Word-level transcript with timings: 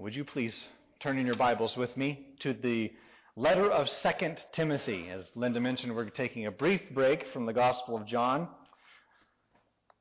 Would 0.00 0.14
you 0.14 0.24
please 0.24 0.66
turn 1.00 1.18
in 1.18 1.26
your 1.26 1.36
Bibles 1.36 1.76
with 1.76 1.94
me 1.94 2.28
to 2.40 2.54
the 2.54 2.90
letter 3.36 3.70
of 3.70 3.86
2 3.86 4.08
Timothy? 4.50 5.10
As 5.10 5.30
Linda 5.34 5.60
mentioned, 5.60 5.94
we're 5.94 6.08
taking 6.08 6.46
a 6.46 6.50
brief 6.50 6.80
break 6.94 7.28
from 7.34 7.44
the 7.44 7.52
Gospel 7.52 7.98
of 7.98 8.06
John. 8.06 8.48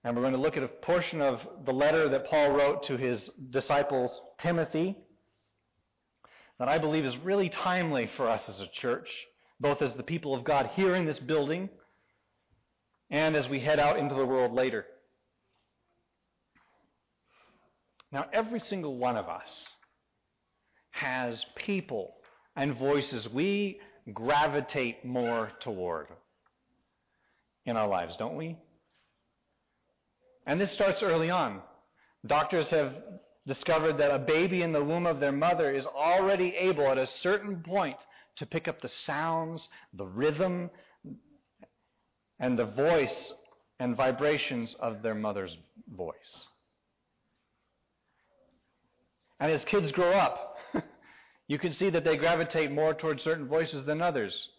And 0.06 0.16
we're 0.16 0.22
going 0.22 0.36
to 0.36 0.40
look 0.40 0.56
at 0.56 0.64
a 0.64 0.70
portion 0.70 1.20
of 1.20 1.46
the 1.66 1.74
letter 1.74 2.08
that 2.08 2.28
Paul 2.28 2.52
wrote 2.52 2.84
to 2.84 2.96
his 2.96 3.30
disciple 3.50 4.10
Timothy 4.40 4.96
that 6.60 6.70
I 6.70 6.78
believe 6.78 7.04
is 7.04 7.18
really 7.18 7.50
timely 7.50 8.10
for 8.16 8.30
us 8.30 8.48
as 8.48 8.62
a 8.62 8.70
church, 8.70 9.10
both 9.60 9.82
as 9.82 9.96
the 9.96 10.04
people 10.04 10.34
of 10.34 10.46
God 10.46 10.68
here 10.76 10.96
in 10.96 11.04
this 11.04 11.20
building 11.20 11.68
and 13.10 13.36
as 13.36 13.50
we 13.50 13.60
head 13.60 13.80
out 13.80 14.00
into 14.00 14.16
the 14.16 14.26
world 14.26 14.54
later. 14.54 14.86
Now, 18.14 18.28
every 18.32 18.62
single 18.62 18.96
one 18.96 19.18
of 19.18 19.28
us 19.28 19.68
has 21.00 21.46
people 21.56 22.14
and 22.56 22.78
voices 22.78 23.30
we 23.30 23.80
gravitate 24.14 25.06
more 25.06 25.52
toward 25.62 26.08
in 27.66 27.78
our 27.78 27.88
lives, 27.88 28.16
don't 28.18 28.36
we? 28.36 28.58
And 30.46 30.60
this 30.60 30.72
starts 30.72 31.02
early 31.02 31.30
on. 31.30 31.62
Doctors 32.26 32.70
have 32.72 32.94
discovered 33.48 33.98
that 34.00 34.12
a 34.14 34.20
baby 34.20 34.62
in 34.62 34.74
the 34.74 34.84
womb 34.84 35.06
of 35.06 35.20
their 35.20 35.32
mother 35.32 35.72
is 35.72 35.86
already 35.86 36.56
able 36.56 36.88
at 36.90 36.98
a 36.98 37.06
certain 37.06 37.64
point 37.64 37.98
to 38.36 38.46
pick 38.46 38.68
up 38.68 38.82
the 38.82 38.90
sounds, 38.90 39.70
the 39.94 40.06
rhythm, 40.06 40.70
and 42.40 42.60
the 42.60 42.66
voice 42.66 43.34
and 43.80 43.96
vibrations 43.96 44.76
of 44.80 45.02
their 45.02 45.16
mother's 45.16 45.56
voice. 45.96 46.48
And 49.40 49.52
as 49.52 49.64
kids 49.64 49.92
grow 49.92 50.12
up, 50.12 50.58
you 51.50 51.58
can 51.58 51.74
see 51.74 51.90
that 51.90 52.04
they 52.04 52.16
gravitate 52.16 52.72
more 52.72 52.94
towards 52.94 53.24
certain 53.24 53.48
voices 53.48 53.84
than 53.84 54.04
others. 54.04 54.50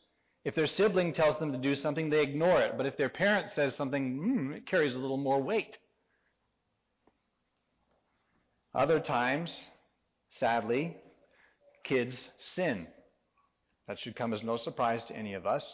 If 0.45 0.57
their 0.57 0.67
sibling 0.67 1.13
tells 1.13 1.39
them 1.39 1.53
to 1.53 1.59
do 1.59 1.77
something, 1.77 2.11
they 2.11 2.21
ignore 2.21 2.61
it. 2.61 2.77
But 2.77 2.85
if 2.85 2.97
their 2.97 3.09
parent 3.09 3.51
says 3.51 3.77
something, 3.77 4.19
mm, 4.19 4.57
it 4.57 4.67
carries 4.67 4.97
a 4.97 4.99
little 4.99 5.17
more 5.17 5.41
weight. 5.41 5.79
Other 8.75 8.99
times, 8.99 9.65
sadly, 10.31 10.97
kids 11.85 12.29
sin. 12.39 12.89
That 13.87 14.01
should 14.01 14.17
come 14.17 14.33
as 14.35 14.43
no 14.43 14.57
surprise 14.57 15.05
to 15.05 15.17
any 15.17 15.35
of 15.35 15.47
us. 15.47 15.65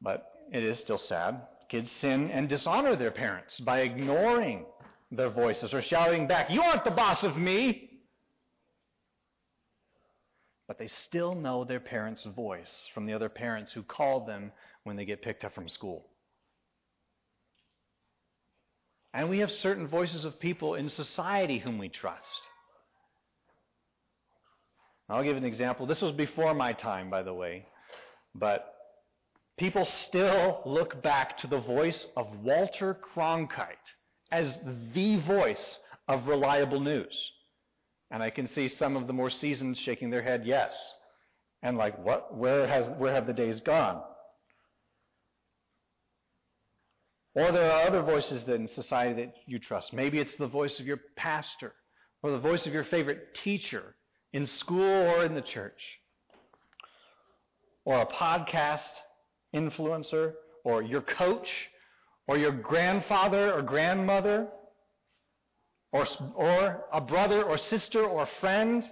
But 0.00 0.24
it 0.50 0.64
is 0.64 0.78
still 0.78 0.98
sad. 0.98 1.42
Kids 1.68 1.90
sin 1.90 2.30
and 2.30 2.48
dishonor 2.48 2.96
their 2.96 3.10
parents 3.10 3.60
by 3.60 3.80
ignoring 3.80 4.64
their 5.10 5.30
voices 5.30 5.74
or 5.74 5.82
shouting 5.82 6.26
back, 6.26 6.48
You 6.48 6.62
aren't 6.62 6.84
the 6.84 6.90
boss 6.90 7.22
of 7.22 7.36
me! 7.36 7.90
But 10.66 10.78
they 10.78 10.86
still 10.86 11.34
know 11.34 11.64
their 11.64 11.80
parents' 11.80 12.24
voice 12.24 12.88
from 12.94 13.06
the 13.06 13.12
other 13.12 13.28
parents 13.28 13.72
who 13.72 13.82
called 13.82 14.26
them 14.26 14.52
when 14.84 14.96
they 14.96 15.04
get 15.04 15.22
picked 15.22 15.44
up 15.44 15.54
from 15.54 15.68
school. 15.68 16.06
And 19.12 19.28
we 19.28 19.38
have 19.38 19.52
certain 19.52 19.86
voices 19.86 20.24
of 20.24 20.40
people 20.40 20.74
in 20.74 20.88
society 20.88 21.58
whom 21.58 21.78
we 21.78 21.88
trust. 21.88 22.40
I'll 25.08 25.22
give 25.22 25.36
an 25.36 25.44
example. 25.44 25.86
This 25.86 26.00
was 26.00 26.12
before 26.12 26.54
my 26.54 26.72
time, 26.72 27.10
by 27.10 27.22
the 27.22 27.34
way. 27.34 27.66
But 28.34 28.74
people 29.58 29.84
still 29.84 30.62
look 30.64 31.02
back 31.02 31.38
to 31.38 31.46
the 31.46 31.60
voice 31.60 32.06
of 32.16 32.40
Walter 32.42 32.94
Cronkite 32.94 33.92
as 34.32 34.58
the 34.94 35.16
voice 35.20 35.78
of 36.08 36.26
reliable 36.26 36.80
news. 36.80 37.32
And 38.14 38.22
I 38.22 38.30
can 38.30 38.46
see 38.46 38.68
some 38.68 38.94
of 38.94 39.08
the 39.08 39.12
more 39.12 39.28
seasoned 39.28 39.76
shaking 39.76 40.08
their 40.08 40.22
head 40.22 40.42
yes. 40.44 40.72
And 41.64 41.76
like, 41.76 41.98
what? 41.98 42.36
Where, 42.36 42.64
has, 42.64 42.86
where 42.96 43.12
have 43.12 43.26
the 43.26 43.32
days 43.32 43.58
gone? 43.58 44.00
Or 47.34 47.50
there 47.50 47.72
are 47.72 47.88
other 47.88 48.02
voices 48.02 48.46
in 48.46 48.68
society 48.68 49.24
that 49.24 49.34
you 49.46 49.58
trust. 49.58 49.92
Maybe 49.92 50.20
it's 50.20 50.36
the 50.36 50.46
voice 50.46 50.78
of 50.78 50.86
your 50.86 51.00
pastor 51.16 51.72
or 52.22 52.30
the 52.30 52.38
voice 52.38 52.68
of 52.68 52.72
your 52.72 52.84
favorite 52.84 53.34
teacher 53.42 53.96
in 54.32 54.46
school 54.46 54.80
or 54.80 55.24
in 55.24 55.34
the 55.34 55.42
church. 55.42 55.82
Or 57.84 58.00
a 58.00 58.06
podcast 58.06 58.92
influencer 59.52 60.34
or 60.62 60.82
your 60.82 61.02
coach 61.02 61.48
or 62.28 62.38
your 62.38 62.52
grandfather 62.52 63.52
or 63.52 63.62
grandmother, 63.62 64.46
or, 65.94 66.06
or 66.34 66.84
a 66.92 67.00
brother 67.00 67.44
or 67.44 67.56
sister 67.56 68.04
or 68.04 68.26
friend 68.40 68.84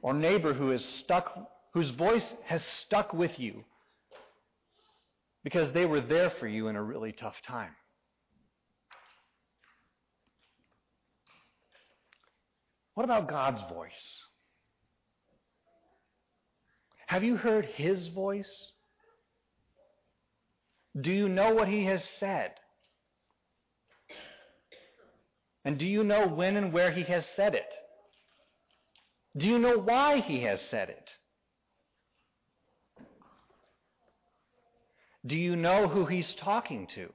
or 0.00 0.14
neighbor 0.14 0.54
who 0.54 0.70
is 0.70 0.84
stuck, 0.84 1.36
whose 1.74 1.90
voice 1.90 2.32
has 2.44 2.64
stuck 2.64 3.12
with 3.12 3.40
you 3.40 3.64
because 5.42 5.72
they 5.72 5.84
were 5.84 6.00
there 6.00 6.30
for 6.30 6.46
you 6.46 6.68
in 6.68 6.76
a 6.76 6.82
really 6.82 7.10
tough 7.10 7.34
time. 7.44 7.72
What 12.94 13.02
about 13.02 13.26
God's 13.26 13.60
voice? 13.68 14.22
Have 17.08 17.24
you 17.24 17.36
heard 17.36 17.64
His 17.64 18.06
voice? 18.08 18.72
Do 21.00 21.12
you 21.12 21.28
know 21.28 21.52
what 21.52 21.68
he 21.68 21.84
has 21.86 22.02
said? 22.18 22.52
And 25.66 25.78
do 25.78 25.86
you 25.86 26.04
know 26.04 26.28
when 26.28 26.56
and 26.56 26.72
where 26.72 26.92
he 26.92 27.02
has 27.02 27.26
said 27.34 27.56
it? 27.56 27.74
Do 29.36 29.48
you 29.48 29.58
know 29.58 29.78
why 29.78 30.20
he 30.20 30.44
has 30.44 30.60
said 30.60 30.90
it? 30.90 31.10
Do 35.26 35.36
you 35.36 35.56
know 35.56 35.88
who 35.88 36.06
he's 36.06 36.34
talking 36.34 36.86
to? 36.94 37.12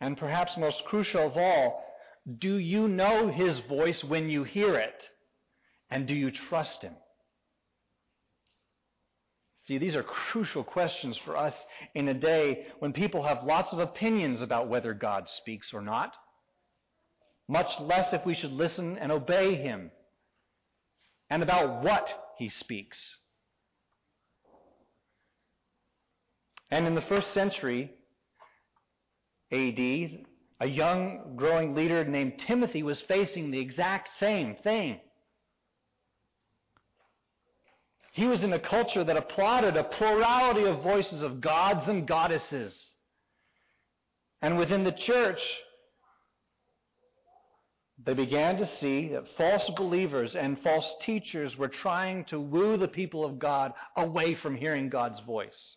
And 0.00 0.16
perhaps 0.16 0.56
most 0.56 0.86
crucial 0.86 1.26
of 1.26 1.36
all, 1.36 1.84
do 2.38 2.56
you 2.56 2.88
know 2.88 3.28
his 3.28 3.58
voice 3.58 4.02
when 4.02 4.30
you 4.30 4.42
hear 4.44 4.76
it? 4.76 5.10
And 5.90 6.08
do 6.08 6.14
you 6.14 6.30
trust 6.30 6.80
him? 6.80 6.94
See, 9.64 9.76
these 9.76 9.94
are 9.94 10.02
crucial 10.02 10.64
questions 10.64 11.18
for 11.18 11.36
us 11.36 11.54
in 11.94 12.08
a 12.08 12.14
day 12.14 12.68
when 12.78 12.94
people 12.94 13.24
have 13.24 13.44
lots 13.44 13.74
of 13.74 13.78
opinions 13.78 14.40
about 14.40 14.68
whether 14.68 14.94
God 14.94 15.28
speaks 15.28 15.74
or 15.74 15.82
not, 15.82 16.16
much 17.48 17.78
less 17.80 18.12
if 18.12 18.24
we 18.26 18.34
should 18.34 18.52
listen 18.52 18.98
and 18.98 19.12
obey 19.12 19.54
Him, 19.54 19.90
and 21.30 21.42
about 21.42 21.82
what 21.82 22.12
He 22.38 22.48
speaks. 22.48 23.16
And 26.70 26.86
in 26.86 26.94
the 26.94 27.02
first 27.02 27.32
century 27.32 27.92
AD, 29.52 29.78
a 30.60 30.66
young 30.66 31.34
growing 31.36 31.74
leader 31.74 32.04
named 32.04 32.38
Timothy 32.38 32.82
was 32.82 33.00
facing 33.02 33.50
the 33.50 33.60
exact 33.60 34.08
same 34.18 34.56
thing. 34.56 35.00
He 38.12 38.26
was 38.26 38.42
in 38.42 38.52
a 38.54 38.58
culture 38.58 39.04
that 39.04 39.16
applauded 39.16 39.76
a 39.76 39.84
plurality 39.84 40.64
of 40.64 40.82
voices 40.82 41.22
of 41.22 41.40
gods 41.42 41.86
and 41.88 42.08
goddesses. 42.08 42.92
And 44.40 44.56
within 44.56 44.84
the 44.84 44.92
church, 44.92 45.40
they 48.04 48.14
began 48.14 48.58
to 48.58 48.66
see 48.66 49.08
that 49.08 49.36
false 49.36 49.70
believers 49.70 50.36
and 50.36 50.60
false 50.60 50.94
teachers 51.00 51.56
were 51.56 51.68
trying 51.68 52.24
to 52.26 52.38
woo 52.38 52.76
the 52.76 52.88
people 52.88 53.24
of 53.24 53.38
God 53.38 53.72
away 53.96 54.34
from 54.34 54.54
hearing 54.54 54.90
God's 54.90 55.20
voice. 55.20 55.76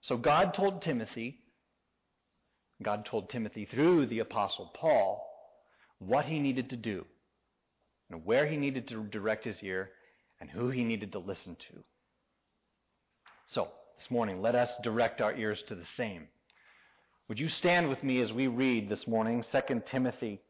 So 0.00 0.16
God 0.16 0.54
told 0.54 0.80
Timothy, 0.80 1.38
God 2.82 3.04
told 3.06 3.28
Timothy 3.28 3.66
through 3.66 4.06
the 4.06 4.20
Apostle 4.20 4.70
Paul, 4.74 5.26
what 5.98 6.24
he 6.24 6.38
needed 6.38 6.70
to 6.70 6.76
do 6.76 7.04
and 8.10 8.24
where 8.24 8.46
he 8.46 8.56
needed 8.56 8.88
to 8.88 9.02
direct 9.04 9.44
his 9.44 9.62
ear 9.62 9.90
and 10.40 10.50
who 10.50 10.70
he 10.70 10.84
needed 10.84 11.12
to 11.12 11.18
listen 11.18 11.56
to. 11.56 11.82
So, 13.46 13.68
this 13.98 14.10
morning, 14.10 14.42
let 14.42 14.54
us 14.54 14.74
direct 14.82 15.20
our 15.20 15.34
ears 15.34 15.62
to 15.68 15.74
the 15.74 15.86
same. 15.94 16.26
Would 17.28 17.38
you 17.38 17.48
stand 17.48 17.88
with 17.88 18.02
me 18.02 18.20
as 18.20 18.32
we 18.32 18.46
read 18.46 18.88
this 18.88 19.06
morning 19.06 19.44
2 19.50 19.82
Timothy 19.86 20.40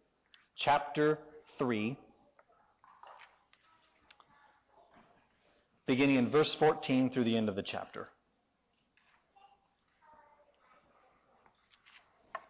chapter 0.57 1.19
3, 1.59 1.97
beginning 5.87 6.17
in 6.17 6.31
verse 6.31 6.55
14 6.59 7.11
through 7.11 7.25
the 7.25 7.37
end 7.37 7.49
of 7.49 7.57
the 7.57 7.63
chapter. 7.63 8.09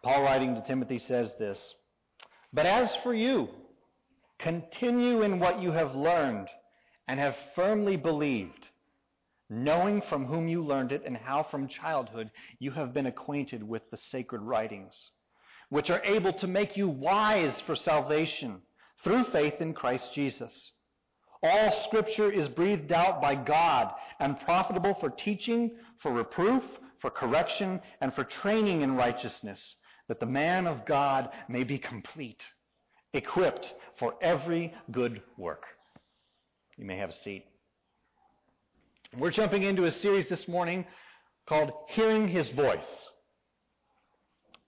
Paul, 0.03 0.21
writing 0.21 0.53
to 0.53 0.61
Timothy, 0.61 0.99
says 0.99 1.33
this 1.39 1.73
But 2.53 2.67
as 2.67 2.95
for 2.97 3.13
you, 3.13 3.49
continue 4.37 5.23
in 5.23 5.39
what 5.39 5.61
you 5.61 5.71
have 5.71 5.95
learned 5.95 6.47
and 7.07 7.19
have 7.19 7.35
firmly 7.55 7.95
believed, 7.95 8.67
knowing 9.49 10.01
from 10.03 10.25
whom 10.25 10.47
you 10.47 10.61
learned 10.61 10.91
it 10.91 11.03
and 11.05 11.17
how 11.17 11.43
from 11.43 11.67
childhood 11.67 12.29
you 12.59 12.71
have 12.71 12.93
been 12.93 13.07
acquainted 13.07 13.63
with 13.63 13.89
the 13.89 13.97
sacred 13.97 14.41
writings, 14.41 15.11
which 15.75 15.89
are 15.89 16.01
able 16.05 16.31
to 16.31 16.47
make 16.47 16.77
you 16.77 16.87
wise 16.87 17.59
for 17.65 17.75
salvation 17.75 18.61
through 19.03 19.25
faith 19.25 19.55
in 19.59 19.73
Christ 19.73 20.13
Jesus. 20.13 20.71
All 21.43 21.69
scripture 21.83 22.31
is 22.31 22.47
breathed 22.47 22.93
out 22.93 23.21
by 23.21 23.35
God 23.35 23.91
and 24.21 24.39
profitable 24.39 24.93
for 25.01 25.09
teaching, 25.09 25.71
for 25.99 26.13
reproof, 26.13 26.63
for 27.01 27.09
correction, 27.09 27.81
and 27.99 28.13
for 28.13 28.23
training 28.23 28.83
in 28.83 28.95
righteousness, 28.95 29.75
that 30.07 30.21
the 30.21 30.25
man 30.25 30.65
of 30.65 30.85
God 30.85 31.27
may 31.49 31.65
be 31.65 31.77
complete, 31.77 32.41
equipped 33.11 33.73
for 33.99 34.13
every 34.21 34.73
good 34.93 35.21
work. 35.37 35.65
You 36.77 36.85
may 36.85 36.95
have 36.95 37.09
a 37.09 37.19
seat. 37.25 37.43
We're 39.17 39.29
jumping 39.29 39.63
into 39.63 39.83
a 39.83 39.91
series 39.91 40.29
this 40.29 40.47
morning 40.47 40.85
called 41.45 41.73
Hearing 41.89 42.29
His 42.29 42.47
Voice. 42.47 43.09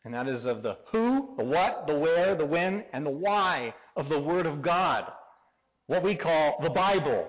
And 0.07 0.13
that 0.13 0.29
is 0.29 0.45
of 0.45 0.63
the 0.63 0.77
who, 0.93 1.33
the 1.35 1.43
what, 1.43 1.85
the 1.85 1.99
where, 1.99 2.33
the 2.33 2.45
when, 2.45 2.85
and 2.93 3.05
the 3.05 3.11
why 3.11 3.73
of 3.97 4.07
the 4.07 4.17
Word 4.17 4.45
of 4.45 4.61
God. 4.61 5.03
What 5.87 6.01
we 6.01 6.15
call 6.15 6.59
the 6.63 6.69
Bible. 6.69 7.27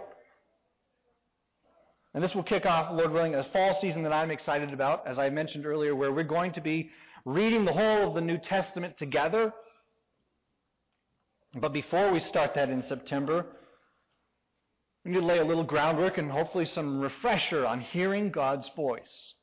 And 2.14 2.22
this 2.22 2.36
will 2.36 2.44
kick 2.44 2.66
off, 2.66 2.92
Lord 2.92 3.10
willing, 3.10 3.34
a 3.34 3.42
fall 3.42 3.74
season 3.74 4.04
that 4.04 4.12
I'm 4.12 4.30
excited 4.30 4.72
about, 4.72 5.08
as 5.08 5.18
I 5.18 5.28
mentioned 5.28 5.66
earlier, 5.66 5.96
where 5.96 6.12
we're 6.12 6.22
going 6.22 6.52
to 6.52 6.60
be 6.60 6.90
reading 7.24 7.64
the 7.64 7.72
whole 7.72 8.06
of 8.06 8.14
the 8.14 8.20
New 8.20 8.38
Testament 8.38 8.96
together. 8.96 9.52
But 11.56 11.72
before 11.72 12.12
we 12.12 12.20
start 12.20 12.54
that 12.54 12.70
in 12.70 12.82
September, 12.82 13.44
we 15.04 15.10
need 15.10 15.18
to 15.18 15.26
lay 15.26 15.40
a 15.40 15.44
little 15.44 15.64
groundwork 15.64 16.16
and 16.16 16.30
hopefully 16.30 16.64
some 16.64 17.00
refresher 17.00 17.66
on 17.66 17.80
hearing 17.80 18.30
God's 18.30 18.70
voice. 18.76 19.34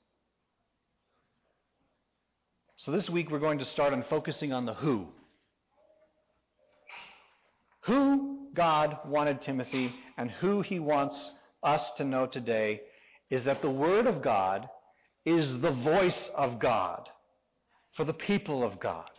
So 2.86 2.92
this 2.92 3.10
week 3.10 3.32
we're 3.32 3.40
going 3.40 3.58
to 3.58 3.66
start 3.66 3.94
on 3.94 4.04
focusing 4.04 4.54
on 4.54 4.68
the 4.68 4.76
who. 4.76 5.08
Who 7.86 8.50
God 8.54 9.00
wanted 9.08 9.42
Timothy 9.42 9.92
and 10.20 10.30
who 10.30 10.62
he 10.62 10.78
wants 10.78 11.32
us 11.64 11.90
to 11.98 12.04
know 12.04 12.28
today 12.28 12.82
is 13.32 13.44
that 13.46 13.64
the 13.64 13.72
Word 13.72 14.06
of 14.06 14.22
God 14.22 14.70
is 15.26 15.62
the 15.62 15.72
voice 15.72 16.30
of 16.36 16.60
God 16.60 17.10
for 17.96 18.04
the 18.04 18.14
people 18.14 18.64
of 18.64 18.80
God. 18.80 19.10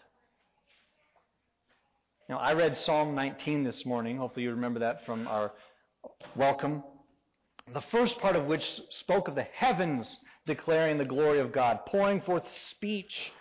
Now, 2.28 2.38
I 2.38 2.52
read 2.52 2.76
Psalm 2.76 3.16
19 3.16 3.64
this 3.64 3.84
morning. 3.84 4.16
Hopefully, 4.16 4.44
you 4.44 4.52
remember 4.52 4.78
that 4.78 5.04
from 5.04 5.26
our 5.26 5.50
welcome. 6.36 6.84
The 7.74 7.82
first 7.90 8.16
part 8.20 8.36
of 8.36 8.46
which 8.46 8.80
spoke 8.90 9.26
of 9.26 9.34
the 9.34 9.48
heavens 9.54 10.20
declaring 10.46 10.98
the 10.98 11.04
glory 11.04 11.40
of 11.40 11.50
God, 11.50 11.80
pouring 11.86 12.20
forth 12.20 12.44
speech. 12.68 13.32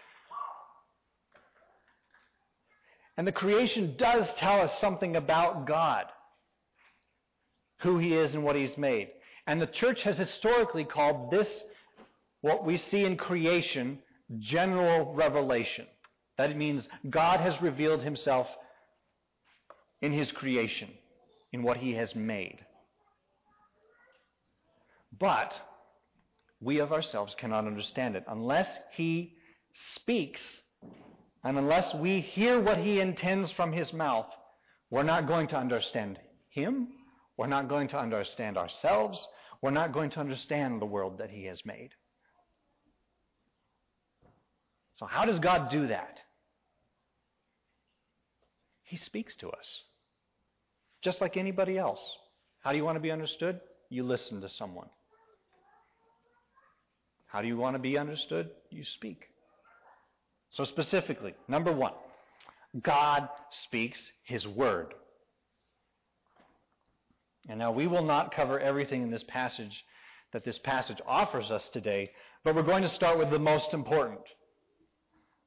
And 3.18 3.26
the 3.26 3.32
creation 3.32 3.96
does 3.98 4.32
tell 4.36 4.62
us 4.62 4.80
something 4.80 5.16
about 5.16 5.66
God 5.66 6.06
who 7.80 7.98
he 7.98 8.14
is 8.14 8.34
and 8.34 8.44
what 8.44 8.56
he's 8.56 8.78
made. 8.78 9.10
And 9.48 9.62
the 9.62 9.68
church 9.68 10.04
has 10.04 10.18
historically 10.18 10.86
called 10.86 11.32
this, 11.32 11.64
what 12.42 12.66
we 12.66 12.78
see 12.78 13.04
in 13.04 13.18
creation, 13.18 14.00
general 14.40 15.14
revelation. 15.14 15.86
That 16.38 16.56
means 16.56 16.88
God 17.10 17.40
has 17.40 17.62
revealed 17.62 18.02
himself 18.02 18.48
in 20.02 20.12
his 20.12 20.32
creation, 20.32 20.90
in 21.54 21.64
what 21.64 21.78
he 21.78 21.94
has 21.94 22.16
made. 22.16 22.66
But 25.18 25.60
we 26.60 26.80
of 26.80 26.92
ourselves 26.92 27.36
cannot 27.36 27.68
understand 27.68 28.16
it 28.16 28.26
unless 28.28 28.68
he 28.94 29.36
speaks 29.94 30.62
and 31.46 31.58
unless 31.58 31.94
we 31.96 32.20
hear 32.20 32.60
what 32.60 32.78
he 32.78 33.00
intends 33.00 33.52
from 33.54 33.72
his 33.72 33.94
mouth. 33.94 34.28
We're 34.92 35.04
not 35.04 35.28
going 35.28 35.48
to 35.48 35.58
understand 35.58 36.20
him 36.50 36.90
we're 37.38 37.48
not 37.48 37.68
going 37.68 37.88
to 37.90 38.00
understand 38.00 38.58
ourselves. 38.58 39.26
We're 39.62 39.72
not 39.72 39.92
going 39.92 40.10
to 40.12 40.20
understand 40.20 40.82
the 40.82 40.86
world 40.86 41.18
that 41.18 41.30
He 41.30 41.46
has 41.46 41.66
made. 41.66 41.90
So, 44.94 45.06
how 45.06 45.26
does 45.26 45.40
God 45.40 45.70
do 45.70 45.88
that? 45.88 46.22
He 48.84 48.98
speaks 48.98 49.36
to 49.38 49.50
us, 49.50 49.82
just 51.02 51.20
like 51.20 51.36
anybody 51.38 51.78
else. 51.78 52.00
How 52.62 52.72
do 52.72 52.78
you 52.78 52.86
want 52.86 52.96
to 52.96 53.02
be 53.02 53.12
understood? 53.12 53.60
You 53.90 54.04
listen 54.04 54.42
to 54.42 54.50
someone. 54.50 54.88
How 57.28 57.42
do 57.42 57.48
you 57.48 57.58
want 57.58 57.76
to 57.76 57.80
be 57.80 57.98
understood? 57.98 58.50
You 58.70 58.86
speak. 58.86 59.26
So, 60.56 60.64
specifically, 60.64 61.34
number 61.50 61.74
one, 61.74 61.92
God 62.82 63.28
speaks 63.50 64.00
His 64.24 64.48
Word. 64.48 64.94
And 67.50 67.60
now 67.60 67.74
we 67.74 67.88
will 67.88 68.06
not 68.06 68.34
cover 68.34 68.58
everything 68.58 69.02
in 69.02 69.12
this 69.12 69.24
passage 69.24 69.84
that 70.32 70.46
this 70.46 70.58
passage 70.58 71.02
offers 71.06 71.52
us 71.52 71.68
today, 71.74 72.10
but 72.46 72.56
we're 72.56 72.64
going 72.64 72.84
to 72.84 72.90
start 72.90 73.18
with 73.18 73.32
the 73.32 73.40
most 73.40 73.74
important. 73.74 74.22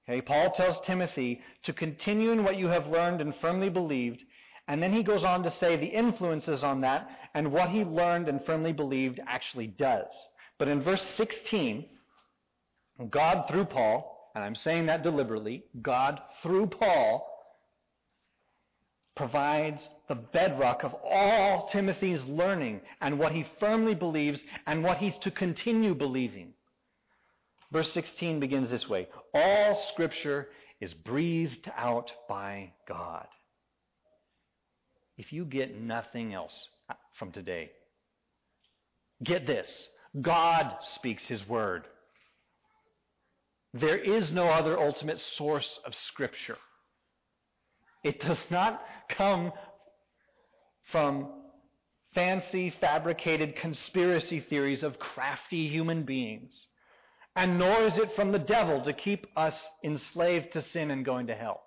Okay, 0.07 0.21
Paul 0.21 0.51
tells 0.51 0.79
Timothy 0.83 1.41
to 1.63 1.73
continue 1.73 2.31
in 2.31 2.45
what 2.45 2.59
you 2.59 2.69
have 2.69 2.87
learned 2.87 3.23
and 3.23 3.35
firmly 3.37 3.71
believed, 3.71 4.23
and 4.69 4.83
then 4.83 4.93
he 4.93 5.03
goes 5.03 5.25
on 5.25 5.43
to 5.43 5.51
say 5.51 5.77
the 5.77 5.87
influences 5.87 6.63
on 6.63 6.83
that 6.83 7.09
and 7.33 7.51
what 7.51 7.71
he 7.71 7.83
learned 7.83 8.29
and 8.29 8.45
firmly 8.45 8.75
believed 8.75 9.21
actually 9.27 9.69
does. 9.69 10.11
But 10.59 10.69
in 10.69 10.83
verse 10.83 11.03
16, 11.17 11.87
God 13.09 13.47
through 13.49 13.65
Paul, 13.65 14.18
and 14.39 14.45
I'm 14.45 14.55
saying 14.55 14.87
that 14.87 15.03
deliberately, 15.03 15.65
God 15.83 16.21
through 16.45 16.69
Paul 16.69 17.29
provides 19.17 19.89
the 20.07 20.15
bedrock 20.15 20.85
of 20.85 20.95
all 20.95 21.69
Timothy's 21.73 22.23
learning 22.23 22.83
and 23.01 23.19
what 23.19 23.33
he 23.33 23.45
firmly 23.59 23.97
believes 23.97 24.41
and 24.65 24.85
what 24.85 24.99
he's 24.99 25.17
to 25.23 25.33
continue 25.33 25.93
believing. 25.93 26.53
Verse 27.73 27.93
16 27.93 28.39
begins 28.39 28.71
this 28.71 28.89
way 28.89 29.09
All 29.35 29.75
scripture 29.91 30.47
is 30.81 30.95
breathed 30.95 31.69
out 31.77 32.13
by 32.29 32.71
God. 32.87 33.27
If 35.17 35.33
you 35.33 35.47
get 35.47 35.81
nothing 35.81 36.33
else 36.33 36.69
from 37.19 37.33
today, 37.33 37.73
get 39.21 39.49
this 39.49 39.89
God 40.23 40.77
speaks 40.81 41.27
his 41.27 41.47
word. 41.49 41.83
There 43.75 43.99
is 43.99 44.33
no 44.33 44.49
other 44.49 44.79
ultimate 44.79 45.21
source 45.21 45.79
of 45.85 45.95
scripture. 45.95 46.57
It 48.03 48.21
does 48.21 48.51
not 48.51 48.83
come 49.09 49.53
from 50.91 51.29
fancy, 52.15 52.71
fabricated 52.71 53.57
conspiracy 53.57 54.41
theories 54.41 54.83
of 54.83 54.99
crafty 54.99 55.69
human 55.69 56.05
beings. 56.05 56.67
And 57.37 57.59
nor 57.59 57.83
is 57.83 57.99
it 57.99 58.13
from 58.13 58.33
the 58.33 58.39
devil 58.39 58.81
to 58.83 58.93
keep 58.93 59.27
us 59.37 59.69
enslaved 59.85 60.53
to 60.53 60.63
sin 60.63 60.91
and 60.91 61.05
going 61.05 61.27
to 61.27 61.35
hell. 61.35 61.63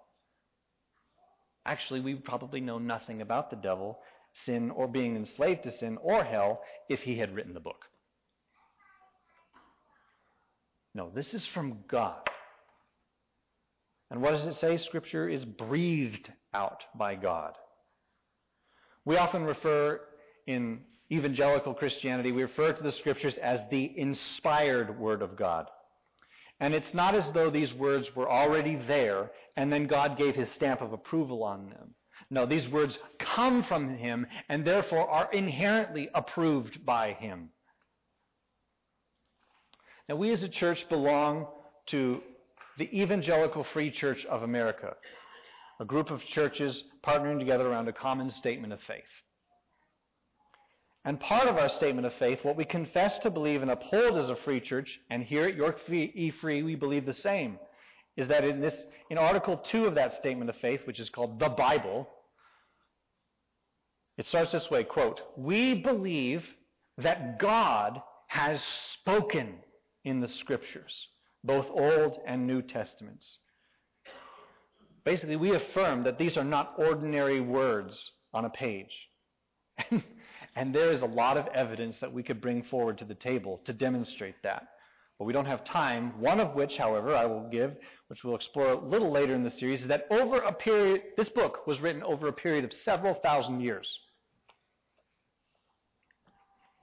Actually, 1.66 2.00
we 2.00 2.16
probably 2.16 2.60
know 2.60 2.80
nothing 2.80 3.22
about 3.22 3.52
the 3.52 3.56
devil, 3.56 4.00
sin, 4.34 4.72
or 4.72 4.88
being 4.88 5.16
enslaved 5.16 5.64
to 5.64 5.72
sin 5.72 5.98
or 6.02 6.24
hell 6.24 6.62
if 6.90 7.04
he 7.04 7.18
had 7.18 7.36
written 7.36 7.54
the 7.54 7.60
book. 7.60 7.86
No, 10.94 11.10
this 11.14 11.34
is 11.34 11.46
from 11.48 11.80
God. 11.88 12.20
And 14.10 14.22
what 14.22 14.32
does 14.32 14.46
it 14.46 14.56
say? 14.56 14.78
Scripture 14.78 15.30
is 15.30 15.46
breathed 15.46 16.32
out 16.54 16.84
by 16.96 17.16
God. 17.16 17.54
We 19.06 19.18
often 19.18 19.44
refer 19.44 20.02
in 20.48 20.82
evangelical 21.12 21.74
Christianity, 21.74 22.32
we 22.32 22.44
refer 22.44 22.74
to 22.74 22.84
the 22.84 22.92
Scriptures 22.92 23.36
as 23.38 23.60
the 23.70 23.98
inspired 23.98 24.98
Word 24.98 25.22
of 25.22 25.36
God. 25.36 25.68
And 26.60 26.74
it's 26.74 26.94
not 26.94 27.16
as 27.16 27.30
though 27.32 27.50
these 27.50 27.74
words 27.74 28.16
were 28.16 28.30
already 28.30 28.76
there 28.76 29.32
and 29.58 29.72
then 29.72 29.88
God 29.88 30.18
gave 30.18 30.36
his 30.36 30.50
stamp 30.52 30.82
of 30.82 30.94
approval 30.94 31.44
on 31.44 31.70
them. 31.70 31.96
No, 32.30 32.46
these 32.46 32.68
words 32.70 32.98
come 33.20 33.64
from 33.64 33.98
him 33.98 34.28
and 34.48 34.64
therefore 34.64 35.10
are 35.10 35.30
inherently 35.34 36.10
approved 36.14 36.86
by 36.86 37.14
him. 37.14 37.50
Now, 40.12 40.18
we 40.18 40.34
as 40.34 40.44
a 40.44 40.50
church 40.50 40.89
belong 40.89 41.48
to 41.86 42.22
the 42.77 43.01
Evangelical 43.01 43.63
Free 43.63 43.89
Church 43.89 44.25
of 44.25 44.44
America, 44.44 44.98
a 45.80 45.86
group 45.86 46.12
of 46.12 46.22
churches 46.25 46.84
partnering 47.01 47.39
together 47.39 47.65
around 47.65 47.88
a 47.88 47.94
common 47.94 48.30
statement 48.30 48.74
of 48.74 48.82
faith. 48.82 49.08
And 51.06 51.18
part 51.18 51.48
of 51.48 51.56
our 51.56 51.70
statement 51.70 52.08
of 52.08 52.13
faith, 52.15 52.44
what 52.44 52.58
we 52.58 52.65
confess 52.65 53.20
to 53.20 53.30
believe 53.30 53.62
and 53.62 53.72
uphold 53.72 54.18
as 54.18 54.27
a 54.27 54.36
free 54.36 54.60
church, 54.60 55.00
and 55.10 55.24
here 55.24 55.46
at 55.46 55.56
York 55.56 55.80
E 55.89 56.30
Free 56.41 56.62
we 56.62 56.75
believe 56.75 57.06
the 57.06 57.13
same, 57.13 57.58
is 58.18 58.27
that 58.27 58.44
in 58.44 58.60
this 58.60 58.86
in 59.10 59.18
Article 59.18 59.56
2 59.56 59.86
of 59.86 59.96
that 59.96 60.12
statement 60.12 60.50
of 60.50 60.58
faith, 60.58 60.86
which 60.86 61.00
is 61.00 61.10
called 61.10 61.39
the 61.39 61.48
Bible, 61.48 62.06
it 64.18 64.25
starts 64.25 64.51
this 64.51 64.70
way, 64.70 64.84
quote, 64.84 65.22
"We 65.38 65.82
believe 65.82 66.53
that 66.98 67.39
God 67.39 68.03
has 68.27 68.62
spoken 68.62 69.63
in 70.03 70.20
the 70.20 70.27
scriptures." 70.27 71.08
both 71.43 71.67
Old 71.70 72.20
and 72.25 72.46
New 72.46 72.62
Testaments. 72.62 73.38
Basically, 75.03 75.36
we 75.36 75.55
affirm 75.55 76.03
that 76.03 76.17
these 76.17 76.38
are 76.38 76.43
not 76.43 76.75
ordinary 76.77 77.41
words 77.41 78.12
on 78.34 78.46
a 78.46 78.50
page. 78.50 79.10
and 80.55 80.75
there 80.75 80.91
is 80.91 81.01
a 81.01 81.08
lot 81.08 81.38
of 81.38 81.48
evidence 81.48 82.00
that 82.00 82.13
we 82.13 82.22
could 82.22 82.39
bring 82.39 82.63
forward 82.63 83.00
to 83.00 83.05
the 83.05 83.15
table 83.15 83.62
to 83.65 83.74
demonstrate 83.74 84.36
that. 84.43 84.67
But 85.17 85.25
we 85.25 85.34
don't 85.34 85.46
have 85.46 85.63
time. 85.63 86.20
One 86.20 86.39
of 86.39 86.53
which, 86.53 86.77
however, 86.77 87.15
I 87.15 87.25
will 87.25 87.50
give, 87.50 87.75
which 88.08 88.24
we'll 88.24 88.36
explore 88.36 88.74
a 88.74 88.79
little 88.79 89.12
later 89.12 89.34
in 89.34 89.43
the 89.43 89.50
series, 89.50 89.81
is 89.81 89.88
that 89.88 90.08
over 90.12 90.38
a 90.38 90.53
period, 90.53 91.01
this 91.17 91.29
book 91.29 91.65
was 91.65 91.79
written 91.79 92.03
over 92.03 92.27
a 92.27 92.34
period 92.34 92.63
of 92.63 92.74
several 92.74 93.15
thousand 93.15 93.62
years. 93.62 94.00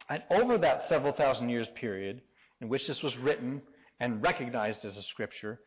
And 0.09 0.23
over 0.31 0.59
that 0.59 0.89
several 0.89 1.13
thousand 1.13 1.51
years 1.51 1.69
period 1.77 2.23
in 2.61 2.69
which 2.69 2.87
this 2.87 3.03
was 3.03 3.17
written 3.17 3.63
and 4.01 4.23
recognized 4.23 4.85
as 4.85 4.97
a 4.97 5.03
scripture, 5.03 5.61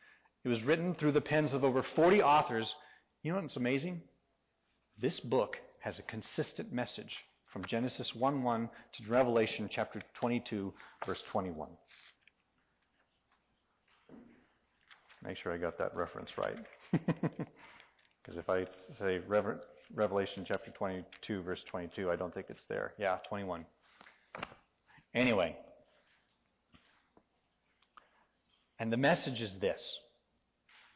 it 0.43 0.49
was 0.49 0.63
written 0.63 0.95
through 0.95 1.11
the 1.11 1.21
pens 1.21 1.53
of 1.53 1.63
over 1.63 1.83
40 1.83 2.21
authors. 2.21 2.73
You 3.23 3.33
know 3.33 3.41
what's 3.41 3.55
amazing? 3.55 4.01
This 4.99 5.19
book 5.19 5.57
has 5.79 5.99
a 5.99 6.03
consistent 6.03 6.71
message 6.71 7.15
from 7.51 7.65
Genesis 7.65 8.15
1 8.15 8.43
1 8.43 8.69
to 8.93 9.09
Revelation 9.09 9.69
chapter 9.69 10.01
22, 10.15 10.73
verse 11.05 11.23
21. 11.31 11.69
Make 15.23 15.37
sure 15.37 15.53
I 15.53 15.57
got 15.57 15.77
that 15.77 15.95
reference 15.95 16.31
right. 16.37 16.57
Because 18.21 18.37
if 18.37 18.49
I 18.49 18.65
say 18.99 19.19
Revelation 19.93 20.45
chapter 20.47 20.71
22, 20.71 21.41
verse 21.41 21.63
22, 21.63 22.11
I 22.11 22.15
don't 22.15 22.33
think 22.33 22.47
it's 22.49 22.65
there. 22.65 22.93
Yeah, 22.97 23.17
21. 23.27 23.65
Anyway. 25.15 25.55
And 28.81 28.91
the 28.91 28.97
message 28.97 29.41
is 29.41 29.57
this 29.57 29.99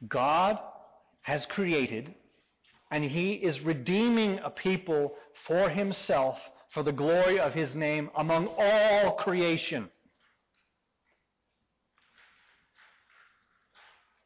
God 0.08 0.58
has 1.22 1.46
created, 1.46 2.15
and 2.89 3.04
He 3.04 3.34
is 3.34 3.62
redeeming 3.62 4.39
a 4.39 4.50
people 4.50 5.13
for 5.46 5.70
Himself 5.70 6.39
for 6.72 6.82
the 6.82 6.92
glory 6.92 7.39
of 7.39 7.54
His 7.54 7.75
name 7.75 8.10
among 8.18 8.48
all 8.58 9.12
creation. 9.12 9.89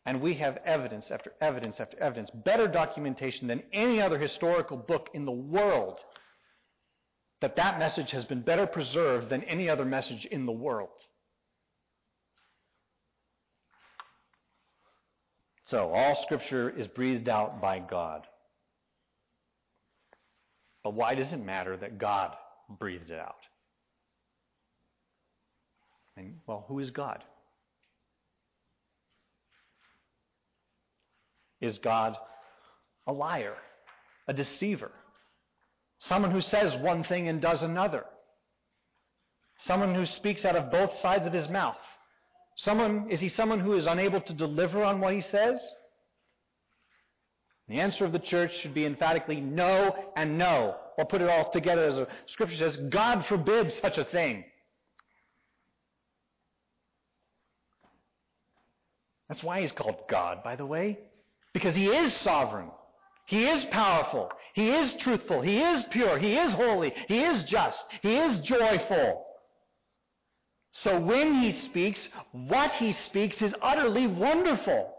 And 0.05 0.21
we 0.21 0.35
have 0.35 0.57
evidence 0.63 1.11
after 1.11 1.33
evidence 1.41 1.81
after 1.81 1.99
evidence, 1.99 2.29
better 2.29 2.69
documentation 2.69 3.49
than 3.49 3.63
any 3.73 4.01
other 4.01 4.17
historical 4.17 4.77
book 4.77 5.09
in 5.13 5.25
the 5.25 5.33
world, 5.33 5.99
that 7.41 7.57
that 7.57 7.77
message 7.77 8.11
has 8.11 8.23
been 8.23 8.41
better 8.41 8.65
preserved 8.65 9.27
than 9.27 9.43
any 9.43 9.67
other 9.67 9.83
message 9.83 10.25
in 10.25 10.45
the 10.45 10.53
world. 10.53 10.91
So, 15.69 15.91
all 15.91 16.15
Scripture 16.23 16.67
is 16.67 16.87
breathed 16.87 17.29
out 17.29 17.61
by 17.61 17.77
God. 17.77 18.25
But 20.83 20.95
why 20.95 21.13
does 21.13 21.31
it 21.31 21.37
matter 21.37 21.77
that 21.77 21.99
God 21.99 22.35
breathes 22.79 23.11
it 23.11 23.19
out? 23.19 23.35
And, 26.17 26.37
well, 26.47 26.65
who 26.67 26.79
is 26.79 26.89
God? 26.89 27.23
Is 31.61 31.77
God 31.77 32.17
a 33.05 33.13
liar, 33.13 33.55
a 34.27 34.33
deceiver? 34.33 34.91
Someone 35.99 36.31
who 36.31 36.41
says 36.41 36.75
one 36.77 37.03
thing 37.03 37.27
and 37.27 37.41
does 37.41 37.61
another? 37.61 38.05
Someone 39.59 39.93
who 39.93 40.07
speaks 40.07 40.45
out 40.45 40.55
of 40.55 40.71
both 40.71 40.95
sides 40.95 41.27
of 41.27 41.33
his 41.33 41.47
mouth? 41.47 41.77
Someone, 42.59 43.07
is 43.09 43.21
he 43.21 43.29
someone 43.29 43.61
who 43.61 43.73
is 43.73 43.85
unable 43.85 44.19
to 44.19 44.33
deliver 44.33 44.83
on 44.83 44.99
what 44.99 45.13
he 45.13 45.21
says? 45.21 45.65
The 47.69 47.79
answer 47.79 48.03
of 48.03 48.11
the 48.11 48.19
church 48.19 48.53
should 48.57 48.73
be 48.73 48.85
emphatically 48.85 49.39
no 49.39 49.95
and 50.17 50.37
no. 50.37 50.75
Or 50.97 51.05
put 51.05 51.21
it 51.21 51.29
all 51.29 51.49
together 51.49 51.85
as 51.85 51.97
a 51.97 52.07
scripture 52.25 52.57
says, 52.57 52.75
God 52.75 53.25
forbid 53.27 53.71
such 53.71 53.97
a 53.97 54.03
thing. 54.03 54.43
That's 59.29 59.41
why 59.41 59.61
he's 59.61 59.71
called 59.71 60.01
God, 60.09 60.43
by 60.43 60.57
the 60.57 60.65
way. 60.65 60.99
Because 61.53 61.75
he 61.75 61.87
is 61.87 62.13
sovereign. 62.15 62.71
He 63.27 63.47
is 63.47 63.63
powerful. 63.65 64.31
He 64.53 64.69
is 64.69 64.95
truthful. 64.95 65.41
He 65.41 65.61
is 65.61 65.85
pure. 65.91 66.17
He 66.17 66.35
is 66.35 66.51
holy. 66.51 66.93
He 67.07 67.23
is 67.23 67.43
just. 67.43 67.85
He 68.01 68.17
is 68.17 68.41
joyful. 68.41 69.27
So 70.71 70.99
when 70.99 71.35
he 71.35 71.51
speaks, 71.51 72.09
what 72.31 72.71
he 72.73 72.91
speaks 72.91 73.41
is 73.41 73.55
utterly 73.61 74.07
wonderful. 74.07 74.93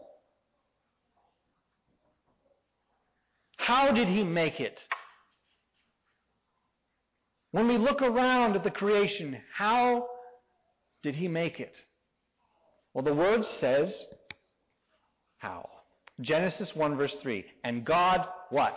How 3.57 3.93
did 3.93 4.09
he 4.09 4.25
make 4.25 4.61
it? 4.61 4.85
When 7.53 7.69
we 7.69 7.79
look 7.79 8.03
around 8.03 8.57
at 8.57 8.65
the 8.65 8.71
creation, 8.71 9.41
how 9.55 10.09
did 11.03 11.17
he 11.17 11.29
make 11.29 11.61
it? 11.61 11.77
Well, 12.95 13.05
the 13.05 13.15
word 13.15 13.45
says, 13.45 13.95
how? 15.39 15.69
Genesis 16.21 16.75
1 16.75 16.97
verse 16.97 17.15
3. 17.23 17.45
And 17.65 17.85
God, 17.85 18.27
what? 18.50 18.77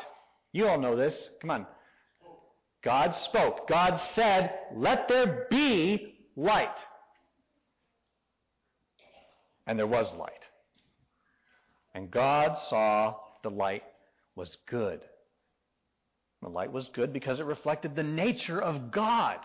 You 0.51 0.67
all 0.67 0.79
know 0.79 0.95
this. 0.95 1.29
Come 1.41 1.49
on. 1.49 1.67
God 2.83 3.15
spoke. 3.15 3.67
God 3.67 3.99
said, 4.13 4.53
let 4.75 5.07
there 5.07 5.47
be 5.49 6.12
light. 6.35 6.77
And 9.65 9.79
there 9.79 9.87
was 9.87 10.13
light. 10.13 10.47
And 11.93 12.11
God 12.11 12.57
saw 12.57 13.15
the 13.43 13.49
light 13.49 13.83
was 14.35 14.57
good. 14.67 15.01
The 16.41 16.49
light 16.49 16.71
was 16.71 16.89
good 16.93 17.13
because 17.13 17.39
it 17.39 17.45
reflected 17.45 17.95
the 17.95 18.03
nature 18.03 18.61
of 18.61 18.91
God. 18.91 19.37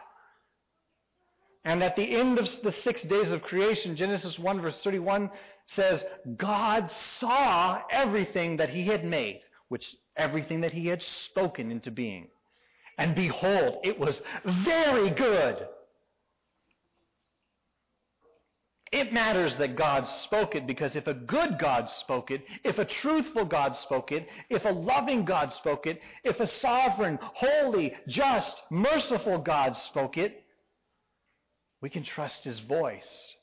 And 1.64 1.82
at 1.82 1.96
the 1.96 2.16
end 2.16 2.38
of 2.38 2.48
the 2.62 2.72
six 2.72 3.02
days 3.02 3.30
of 3.30 3.42
creation, 3.42 3.94
Genesis 3.94 4.38
1 4.38 4.60
verse 4.60 4.78
31 4.82 5.30
says, 5.66 6.04
God 6.36 6.90
saw 7.18 7.82
everything 7.90 8.56
that 8.56 8.70
he 8.70 8.86
had 8.86 9.04
made, 9.04 9.40
which 9.68 9.94
everything 10.16 10.62
that 10.62 10.72
he 10.72 10.86
had 10.86 11.02
spoken 11.02 11.70
into 11.70 11.90
being. 11.90 12.28
And 12.96 13.14
behold, 13.14 13.78
it 13.84 13.98
was 13.98 14.20
very 14.44 15.10
good. 15.10 15.68
It 18.90 19.12
matters 19.12 19.56
that 19.56 19.76
God 19.76 20.06
spoke 20.06 20.54
it 20.54 20.66
because 20.66 20.96
if 20.96 21.06
a 21.06 21.14
good 21.14 21.58
God 21.58 21.90
spoke 21.90 22.30
it, 22.30 22.44
if 22.64 22.78
a 22.78 22.84
truthful 22.84 23.44
God 23.44 23.76
spoke 23.76 24.12
it, 24.12 24.26
if 24.48 24.64
a 24.64 24.70
loving 24.70 25.24
God 25.24 25.52
spoke 25.52 25.86
it, 25.86 26.00
if 26.24 26.40
a 26.40 26.46
sovereign, 26.46 27.18
holy, 27.20 27.94
just, 28.06 28.62
merciful 28.70 29.38
God 29.38 29.76
spoke 29.76 30.16
it, 30.16 30.42
we 31.82 31.90
can 31.90 32.02
trust 32.02 32.44
his 32.44 32.58
voice. 32.60 33.34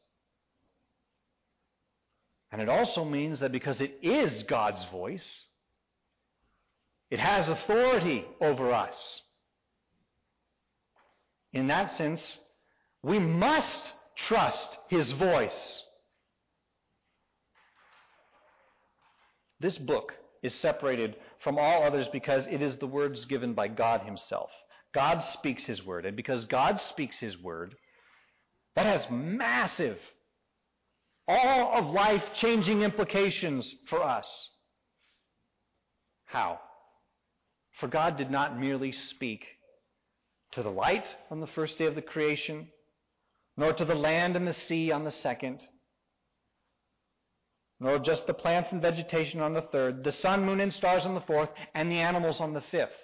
And 2.51 2.61
it 2.61 2.69
also 2.69 3.05
means 3.05 3.39
that 3.39 3.51
because 3.51 3.81
it 3.81 3.99
is 4.01 4.43
God's 4.43 4.83
voice, 4.85 5.45
it 7.11 7.19
has 7.19 7.49
authority 7.49 8.25
over 8.41 8.71
us. 8.71 9.21
In 11.53 11.67
that 11.67 11.93
sense, 11.93 12.39
we 13.03 13.19
must 13.19 13.93
trust 14.15 14.77
his 14.89 15.11
voice. 15.11 15.83
This 19.59 19.77
book 19.77 20.13
is 20.43 20.53
separated 20.55 21.15
from 21.39 21.57
all 21.57 21.83
others 21.83 22.07
because 22.09 22.45
it 22.47 22.61
is 22.61 22.77
the 22.77 22.87
words 22.87 23.25
given 23.25 23.53
by 23.53 23.67
God 23.67 24.01
himself. 24.01 24.51
God 24.93 25.23
speaks 25.23 25.65
his 25.65 25.85
word, 25.85 26.05
and 26.05 26.15
because 26.15 26.45
God 26.45 26.79
speaks 26.79 27.19
his 27.19 27.37
word, 27.37 27.75
that 28.75 28.85
has 28.85 29.09
massive, 29.09 29.99
all 31.27 31.77
of 31.77 31.93
life 31.93 32.23
changing 32.35 32.81
implications 32.81 33.73
for 33.89 34.03
us. 34.03 34.49
How? 36.25 36.59
For 37.79 37.87
God 37.87 38.17
did 38.17 38.31
not 38.31 38.59
merely 38.59 38.91
speak 38.91 39.45
to 40.51 40.63
the 40.63 40.69
light 40.69 41.13
on 41.29 41.41
the 41.41 41.47
first 41.47 41.77
day 41.77 41.85
of 41.85 41.95
the 41.95 42.01
creation, 42.01 42.67
nor 43.57 43.73
to 43.73 43.85
the 43.85 43.95
land 43.95 44.35
and 44.35 44.47
the 44.47 44.53
sea 44.53 44.91
on 44.91 45.03
the 45.03 45.11
second, 45.11 45.61
nor 47.79 47.99
just 47.99 48.27
the 48.27 48.33
plants 48.33 48.71
and 48.71 48.81
vegetation 48.81 49.41
on 49.41 49.53
the 49.53 49.61
third, 49.61 50.03
the 50.03 50.11
sun, 50.11 50.45
moon, 50.45 50.59
and 50.59 50.73
stars 50.73 51.05
on 51.05 51.13
the 51.13 51.21
fourth, 51.21 51.49
and 51.73 51.91
the 51.91 51.99
animals 51.99 52.39
on 52.39 52.53
the 52.53 52.61
fifth. 52.61 52.95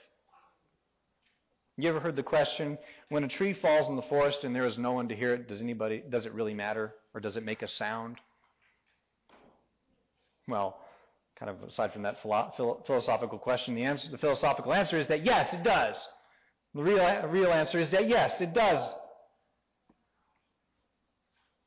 You 1.77 1.89
ever 1.89 1.99
heard 1.99 2.15
the 2.15 2.23
question, 2.23 2.77
when 3.09 3.23
a 3.23 3.27
tree 3.27 3.53
falls 3.53 3.89
in 3.89 3.95
the 3.95 4.01
forest 4.03 4.43
and 4.43 4.55
there 4.55 4.65
is 4.65 4.77
no 4.77 4.91
one 4.91 5.07
to 5.07 5.15
hear 5.15 5.33
it, 5.33 5.47
does 5.47 5.61
anybody 5.61 6.03
does 6.09 6.25
it 6.25 6.33
really 6.33 6.53
matter 6.53 6.93
or 7.13 7.21
does 7.21 7.37
it 7.37 7.45
make 7.45 7.61
a 7.61 7.67
sound? 7.67 8.17
Well, 10.47 10.77
kind 11.39 11.49
of 11.49 11.63
aside 11.63 11.93
from 11.93 12.03
that 12.03 12.21
philosophical 12.21 13.39
question, 13.39 13.73
the 13.73 13.83
answer 13.83 14.09
the 14.11 14.17
philosophical 14.17 14.73
answer 14.73 14.97
is 14.97 15.07
that 15.07 15.23
yes, 15.25 15.53
it 15.53 15.63
does. 15.63 15.97
The 16.75 16.83
real 16.83 17.27
real 17.29 17.51
answer 17.51 17.79
is 17.79 17.89
that 17.91 18.07
yes, 18.07 18.41
it 18.41 18.53
does 18.53 18.93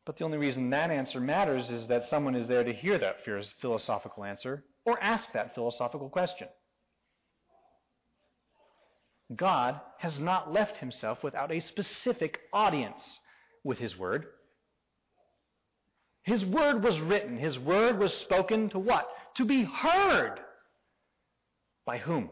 but 0.06 0.16
the 0.16 0.25
only 0.25 0.38
reason 0.38 0.70
that 0.70 0.90
answer 0.90 1.20
matters 1.20 1.70
is 1.70 1.87
that 1.88 2.04
someone 2.04 2.34
is 2.34 2.46
there 2.46 2.64
to 2.64 2.73
hear 2.73 2.99
that 2.99 3.25
philosophical 3.61 4.25
answer, 4.25 4.64
or 4.84 5.02
ask 5.02 5.32
that 5.32 5.54
philosophical 5.54 6.08
question. 6.08 6.49
God 9.34 9.80
has 9.99 10.18
not 10.18 10.52
left 10.52 10.76
himself 10.78 11.23
without 11.23 11.50
a 11.50 11.61
specific 11.61 12.40
audience 12.52 13.20
with 13.64 13.78
his 13.78 13.99
word. 13.99 14.26
His 16.23 16.44
word 16.44 16.82
was 16.82 16.99
written, 17.00 17.38
his 17.38 17.58
word 17.58 17.99
was 17.99 18.12
spoken 18.12 18.68
to 18.70 18.78
what? 18.78 19.08
To 19.37 19.44
be 19.44 19.64
heard. 19.64 20.40
By 21.87 21.99
whom? 21.99 22.30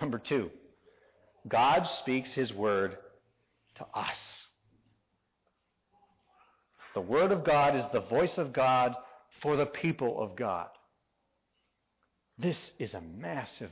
Number 0.00 0.18
two, 0.18 0.50
God 1.46 1.84
speaks 1.84 2.32
his 2.32 2.52
word 2.52 2.96
to 3.76 3.86
us. 3.94 4.39
The 6.94 7.00
word 7.00 7.32
of 7.32 7.44
God 7.44 7.76
is 7.76 7.84
the 7.92 8.00
voice 8.00 8.38
of 8.38 8.52
God 8.52 8.94
for 9.40 9.56
the 9.56 9.66
people 9.66 10.20
of 10.20 10.36
God. 10.36 10.68
This 12.38 12.72
is 12.78 12.94
a 12.94 13.00
massive, 13.00 13.70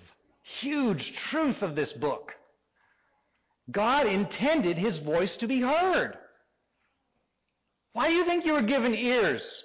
huge 0.60 1.14
truth 1.30 1.62
of 1.62 1.74
this 1.74 1.92
book. 1.94 2.34
God 3.70 4.06
intended 4.06 4.78
his 4.78 4.98
voice 4.98 5.36
to 5.38 5.46
be 5.46 5.60
heard. 5.60 6.16
Why 7.92 8.08
do 8.08 8.14
you 8.14 8.24
think 8.24 8.44
you 8.44 8.52
were 8.52 8.62
given 8.62 8.94
ears? 8.94 9.64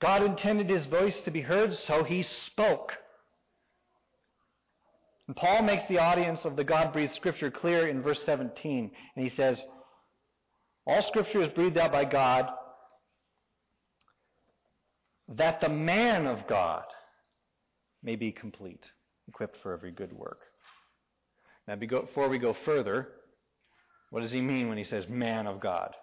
God 0.00 0.22
intended 0.22 0.70
his 0.70 0.86
voice 0.86 1.20
to 1.22 1.30
be 1.30 1.42
heard, 1.42 1.74
so 1.74 2.04
he 2.04 2.22
spoke. 2.22 2.96
And 5.26 5.36
Paul 5.36 5.62
makes 5.62 5.84
the 5.84 5.98
audience 5.98 6.44
of 6.44 6.56
the 6.56 6.64
God 6.64 6.92
breathed 6.92 7.14
scripture 7.14 7.50
clear 7.50 7.86
in 7.86 8.02
verse 8.02 8.22
17. 8.24 8.90
And 9.14 9.24
he 9.24 9.30
says, 9.30 9.62
All 10.86 11.02
scripture 11.02 11.42
is 11.42 11.50
breathed 11.50 11.78
out 11.78 11.92
by 11.92 12.04
God, 12.04 12.50
that 15.28 15.60
the 15.60 15.68
man 15.68 16.26
of 16.26 16.46
God 16.46 16.84
may 18.02 18.16
be 18.16 18.32
complete, 18.32 18.84
equipped 19.28 19.58
for 19.62 19.72
every 19.72 19.92
good 19.92 20.12
work. 20.12 20.40
Now, 21.68 21.76
before 21.76 22.28
we 22.28 22.38
go 22.38 22.54
further, 22.64 23.08
what 24.10 24.22
does 24.22 24.32
he 24.32 24.40
mean 24.40 24.68
when 24.68 24.78
he 24.78 24.84
says 24.84 25.08
man 25.08 25.46
of 25.46 25.60
God? 25.60 25.94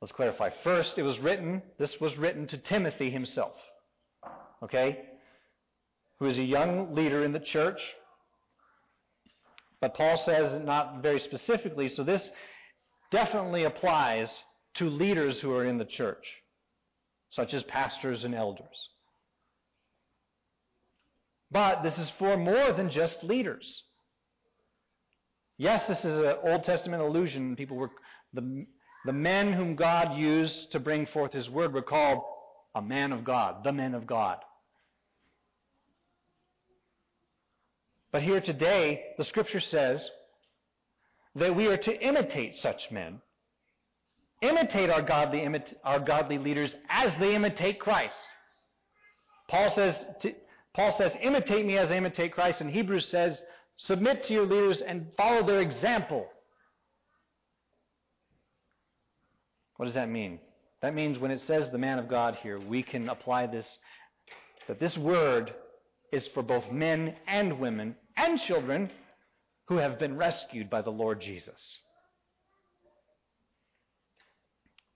Let's 0.00 0.12
clarify. 0.12 0.50
First, 0.64 0.98
it 0.98 1.02
was 1.02 1.18
written, 1.18 1.62
this 1.78 2.00
was 2.00 2.16
written 2.16 2.46
to 2.48 2.58
Timothy 2.58 3.10
himself. 3.10 3.54
Okay? 4.62 4.98
Who 6.18 6.26
is 6.26 6.38
a 6.38 6.42
young 6.42 6.94
leader 6.94 7.24
in 7.24 7.32
the 7.32 7.40
church. 7.40 7.80
But 9.80 9.94
Paul 9.94 10.18
says 10.18 10.60
not 10.62 11.02
very 11.02 11.18
specifically, 11.20 11.88
so 11.88 12.04
this 12.04 12.30
definitely 13.10 13.64
applies 13.64 14.30
to 14.74 14.88
leaders 14.88 15.40
who 15.40 15.52
are 15.52 15.64
in 15.64 15.78
the 15.78 15.84
church, 15.84 16.24
such 17.30 17.54
as 17.54 17.62
pastors 17.64 18.24
and 18.24 18.34
elders. 18.34 18.88
But 21.50 21.82
this 21.82 21.98
is 21.98 22.10
for 22.10 22.36
more 22.36 22.72
than 22.72 22.90
just 22.90 23.24
leaders. 23.24 23.82
Yes, 25.58 25.86
this 25.86 26.04
is 26.04 26.18
an 26.20 26.36
Old 26.44 26.64
Testament 26.64 27.02
allusion. 27.02 27.56
People 27.56 27.76
were 27.76 27.90
the, 28.32 28.66
the 29.04 29.12
men 29.12 29.52
whom 29.52 29.74
God 29.74 30.16
used 30.16 30.72
to 30.72 30.80
bring 30.80 31.06
forth 31.06 31.32
His 31.32 31.50
word 31.50 31.72
were 31.72 31.82
called 31.82 32.22
a 32.74 32.80
man 32.82 33.12
of 33.12 33.24
God, 33.24 33.64
the 33.64 33.72
men 33.72 33.94
of 33.94 34.06
God. 34.06 34.38
But 38.12 38.22
here 38.22 38.40
today, 38.40 39.04
the 39.18 39.24
Scripture 39.24 39.60
says 39.60 40.10
that 41.36 41.54
we 41.54 41.66
are 41.66 41.76
to 41.76 42.00
imitate 42.00 42.56
such 42.56 42.90
men, 42.90 43.20
imitate 44.42 44.90
our 44.90 45.02
godly, 45.02 45.46
our 45.84 46.00
godly 46.00 46.38
leaders 46.38 46.74
as 46.88 47.14
they 47.20 47.34
imitate 47.34 47.78
Christ. 47.78 48.18
Paul 49.48 49.70
says, 49.70 50.04
Paul 50.74 50.92
says, 50.92 51.12
imitate 51.20 51.66
me 51.66 51.78
as 51.78 51.90
I 51.90 51.96
imitate 51.96 52.32
Christ, 52.32 52.60
and 52.60 52.70
Hebrews 52.70 53.08
says, 53.08 53.40
Submit 53.76 54.24
to 54.24 54.34
your 54.34 54.44
leaders 54.44 54.82
and 54.82 55.06
follow 55.16 55.44
their 55.46 55.60
example. 55.60 56.26
What 59.76 59.86
does 59.86 59.94
that 59.94 60.10
mean? 60.10 60.38
That 60.82 60.94
means 60.94 61.18
when 61.18 61.30
it 61.30 61.40
says 61.40 61.70
the 61.70 61.78
man 61.78 61.98
of 61.98 62.06
God 62.06 62.34
here, 62.36 62.60
we 62.60 62.82
can 62.82 63.08
apply 63.08 63.46
this, 63.46 63.78
that 64.68 64.78
this 64.78 64.98
word 64.98 65.54
is 66.12 66.26
for 66.28 66.42
both 66.42 66.70
men 66.70 67.16
and 67.26 67.58
women 67.58 67.96
and 68.16 68.40
children 68.40 68.90
who 69.68 69.76
have 69.76 69.98
been 69.98 70.16
rescued 70.16 70.68
by 70.68 70.82
the 70.82 70.90
Lord 70.90 71.20
Jesus. 71.20 71.78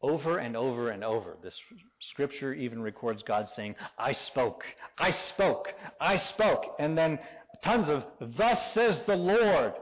Over 0.02 0.36
and 0.36 0.54
over 0.54 0.90
and 0.90 1.02
over, 1.02 1.38
this 1.42 1.58
scripture 2.00 2.52
even 2.52 2.82
records 2.82 3.22
God 3.22 3.48
saying, 3.48 3.76
I 3.96 4.12
spoke, 4.12 4.62
I 4.98 5.12
spoke, 5.12 5.72
I 5.98 6.18
spoke. 6.18 6.76
And 6.78 6.98
then 6.98 7.18
Tons 7.64 7.88
of, 7.88 8.04
thus 8.20 8.74
says 8.74 9.00
the 9.06 9.16
Lord. 9.16 9.72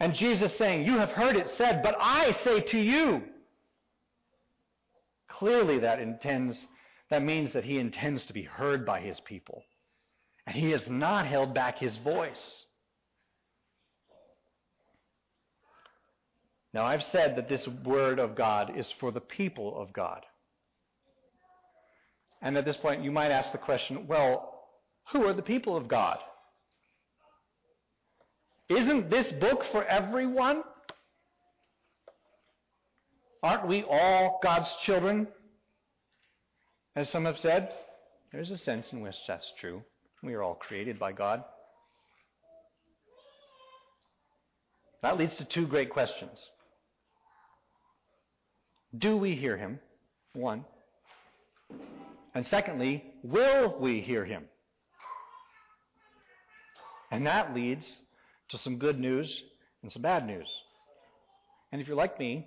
And 0.00 0.12
Jesus 0.14 0.54
saying, 0.56 0.84
You 0.84 0.98
have 0.98 1.10
heard 1.10 1.36
it 1.36 1.48
said, 1.50 1.82
but 1.82 1.96
I 2.00 2.32
say 2.42 2.60
to 2.60 2.78
you. 2.78 3.22
Clearly, 5.28 5.78
that 5.78 6.00
intends, 6.00 6.66
that 7.10 7.22
means 7.22 7.52
that 7.52 7.64
he 7.64 7.78
intends 7.78 8.24
to 8.26 8.32
be 8.32 8.42
heard 8.42 8.84
by 8.84 9.00
his 9.00 9.20
people. 9.20 9.62
And 10.46 10.56
he 10.56 10.70
has 10.70 10.88
not 10.88 11.26
held 11.26 11.54
back 11.54 11.78
his 11.78 11.96
voice. 11.96 12.64
Now, 16.72 16.84
I've 16.84 17.02
said 17.04 17.36
that 17.36 17.48
this 17.48 17.66
word 17.66 18.18
of 18.18 18.36
God 18.36 18.76
is 18.76 18.90
for 19.00 19.10
the 19.10 19.20
people 19.20 19.80
of 19.80 19.92
God. 19.92 20.24
And 22.42 22.56
at 22.56 22.64
this 22.64 22.76
point, 22.76 23.02
you 23.02 23.10
might 23.10 23.30
ask 23.30 23.50
the 23.50 23.58
question 23.58 24.06
well, 24.06 24.64
who 25.12 25.26
are 25.26 25.32
the 25.32 25.42
people 25.42 25.76
of 25.76 25.88
God? 25.88 26.18
Isn't 28.68 29.10
this 29.10 29.32
book 29.32 29.64
for 29.72 29.84
everyone? 29.84 30.62
Aren't 33.42 33.68
we 33.68 33.84
all 33.84 34.40
God's 34.42 34.74
children? 34.82 35.28
As 36.96 37.08
some 37.08 37.24
have 37.24 37.38
said, 37.38 37.72
there's 38.32 38.50
a 38.50 38.58
sense 38.58 38.92
in 38.92 39.00
which 39.00 39.16
that's 39.26 39.52
true. 39.60 39.82
We 40.22 40.34
are 40.34 40.42
all 40.42 40.54
created 40.54 40.98
by 40.98 41.12
God. 41.12 41.44
That 45.02 45.18
leads 45.18 45.36
to 45.36 45.44
two 45.44 45.66
great 45.66 45.90
questions. 45.90 46.44
Do 48.96 49.16
we 49.16 49.34
hear 49.34 49.56
him? 49.56 49.78
One. 50.32 50.64
And 52.34 52.44
secondly, 52.46 53.04
will 53.22 53.78
we 53.78 54.00
hear 54.00 54.24
him? 54.24 54.44
And 57.10 57.26
that 57.26 57.54
leads 57.54 58.00
to 58.48 58.58
some 58.58 58.78
good 58.78 58.98
news 58.98 59.42
and 59.82 59.92
some 59.92 60.02
bad 60.02 60.26
news. 60.26 60.48
And 61.72 61.80
if 61.80 61.88
you're 61.88 61.96
like 61.96 62.18
me, 62.18 62.46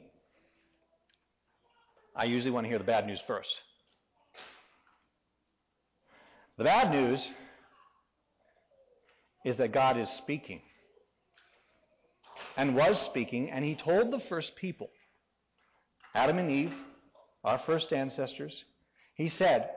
I 2.15 2.25
usually 2.25 2.51
want 2.51 2.65
to 2.65 2.69
hear 2.69 2.77
the 2.77 2.83
bad 2.83 3.07
news 3.07 3.21
first. 3.25 3.53
The 6.57 6.65
bad 6.65 6.91
news 6.91 7.25
is 9.45 9.57
that 9.57 9.71
God 9.71 9.97
is 9.97 10.09
speaking 10.09 10.61
and 12.57 12.75
was 12.75 12.99
speaking, 13.01 13.49
and 13.49 13.63
He 13.63 13.75
told 13.75 14.11
the 14.11 14.19
first 14.29 14.55
people, 14.55 14.89
Adam 16.13 16.37
and 16.37 16.51
Eve, 16.51 16.73
our 17.43 17.59
first 17.59 17.93
ancestors, 17.93 18.63
He 19.15 19.27
said, 19.27 19.69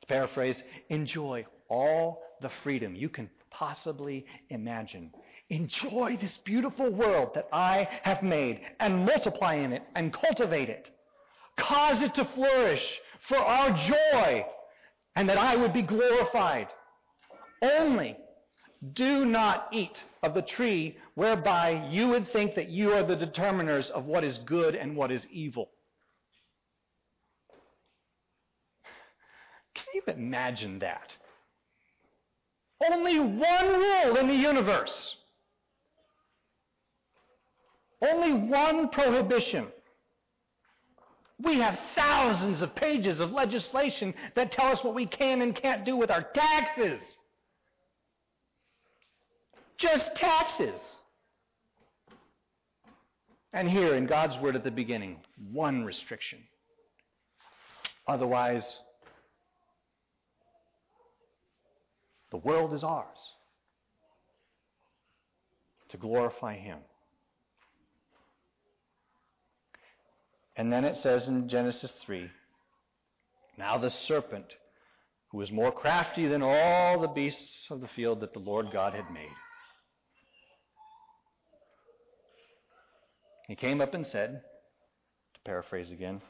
to 0.00 0.06
paraphrase, 0.06 0.62
enjoy 0.88 1.46
all 1.68 2.22
the 2.40 2.50
freedom 2.62 2.94
you 2.94 3.08
can 3.08 3.30
possibly 3.50 4.26
imagine. 4.50 5.12
Enjoy 5.48 6.16
this 6.20 6.36
beautiful 6.38 6.90
world 6.90 7.30
that 7.34 7.48
I 7.52 7.88
have 8.02 8.22
made 8.22 8.60
and 8.80 9.06
multiply 9.06 9.54
in 9.54 9.72
it 9.72 9.82
and 9.94 10.12
cultivate 10.12 10.68
it. 10.68 10.90
Cause 11.56 12.02
it 12.02 12.14
to 12.14 12.24
flourish 12.34 13.00
for 13.28 13.36
our 13.36 13.70
joy 13.76 14.44
and 15.14 15.28
that 15.28 15.38
I 15.38 15.54
would 15.54 15.72
be 15.72 15.82
glorified. 15.82 16.66
Only 17.62 18.16
do 18.92 19.24
not 19.24 19.68
eat 19.72 20.02
of 20.22 20.34
the 20.34 20.42
tree 20.42 20.96
whereby 21.14 21.88
you 21.90 22.08
would 22.08 22.28
think 22.28 22.54
that 22.54 22.68
you 22.68 22.92
are 22.92 23.02
the 23.02 23.16
determiners 23.16 23.90
of 23.90 24.04
what 24.04 24.24
is 24.24 24.38
good 24.38 24.74
and 24.74 24.96
what 24.96 25.10
is 25.10 25.26
evil. 25.30 25.70
Can 29.74 29.86
you 29.94 30.02
imagine 30.06 30.80
that? 30.80 31.12
Only 32.90 33.18
one 33.18 33.66
rule 33.68 34.16
in 34.16 34.28
the 34.28 34.34
universe. 34.34 35.16
Only 38.02 38.34
one 38.48 38.88
prohibition. 38.90 39.66
We 41.42 41.58
have 41.58 41.78
thousands 41.94 42.62
of 42.62 42.74
pages 42.74 43.20
of 43.20 43.32
legislation 43.32 44.14
that 44.34 44.52
tell 44.52 44.66
us 44.66 44.84
what 44.84 44.94
we 44.94 45.06
can 45.06 45.42
and 45.42 45.54
can't 45.54 45.84
do 45.84 45.96
with 45.96 46.10
our 46.10 46.22
taxes. 46.22 47.00
Just 49.78 50.14
taxes. 50.16 50.80
And 53.52 53.68
here 53.68 53.94
in 53.94 54.06
God's 54.06 54.36
word 54.38 54.56
at 54.56 54.64
the 54.64 54.70
beginning, 54.70 55.18
one 55.52 55.84
restriction. 55.84 56.40
Otherwise, 58.06 58.80
the 62.30 62.36
world 62.38 62.72
is 62.72 62.82
ours 62.82 63.32
to 65.88 65.96
glorify 65.96 66.56
Him. 66.56 66.78
And 70.56 70.72
then 70.72 70.84
it 70.84 70.96
says 70.96 71.28
in 71.28 71.48
Genesis 71.48 71.92
3 72.04 72.30
Now 73.56 73.78
the 73.78 73.90
serpent, 73.90 74.46
who 75.30 75.38
was 75.38 75.50
more 75.50 75.72
crafty 75.72 76.26
than 76.26 76.42
all 76.42 77.00
the 77.00 77.08
beasts 77.08 77.70
of 77.70 77.80
the 77.80 77.88
field 77.88 78.20
that 78.20 78.32
the 78.32 78.40
Lord 78.40 78.70
God 78.72 78.94
had 78.94 79.10
made, 79.12 79.30
he 83.46 83.56
came 83.56 83.80
up 83.80 83.94
and 83.94 84.06
said, 84.06 84.42
to 85.34 85.40
paraphrase 85.44 85.90
again, 85.90 86.22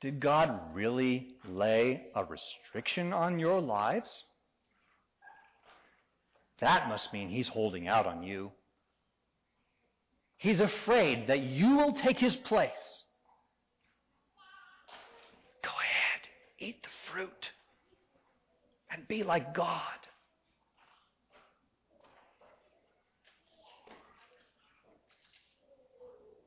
Did 0.00 0.20
God 0.20 0.74
really 0.74 1.36
lay 1.48 2.06
a 2.14 2.24
restriction 2.24 3.12
on 3.12 3.38
your 3.38 3.60
lives? 3.60 4.24
That 6.60 6.88
must 6.88 7.12
mean 7.12 7.28
he's 7.28 7.48
holding 7.48 7.88
out 7.88 8.06
on 8.06 8.22
you. 8.22 8.52
He's 10.36 10.60
afraid 10.60 11.28
that 11.28 11.40
you 11.40 11.76
will 11.76 11.92
take 11.92 12.18
his 12.18 12.36
place. 12.36 13.04
Go 15.62 15.70
ahead, 15.70 16.28
eat 16.58 16.82
the 16.82 16.88
fruit, 17.10 17.52
and 18.90 19.06
be 19.08 19.22
like 19.22 19.54
God. 19.54 20.01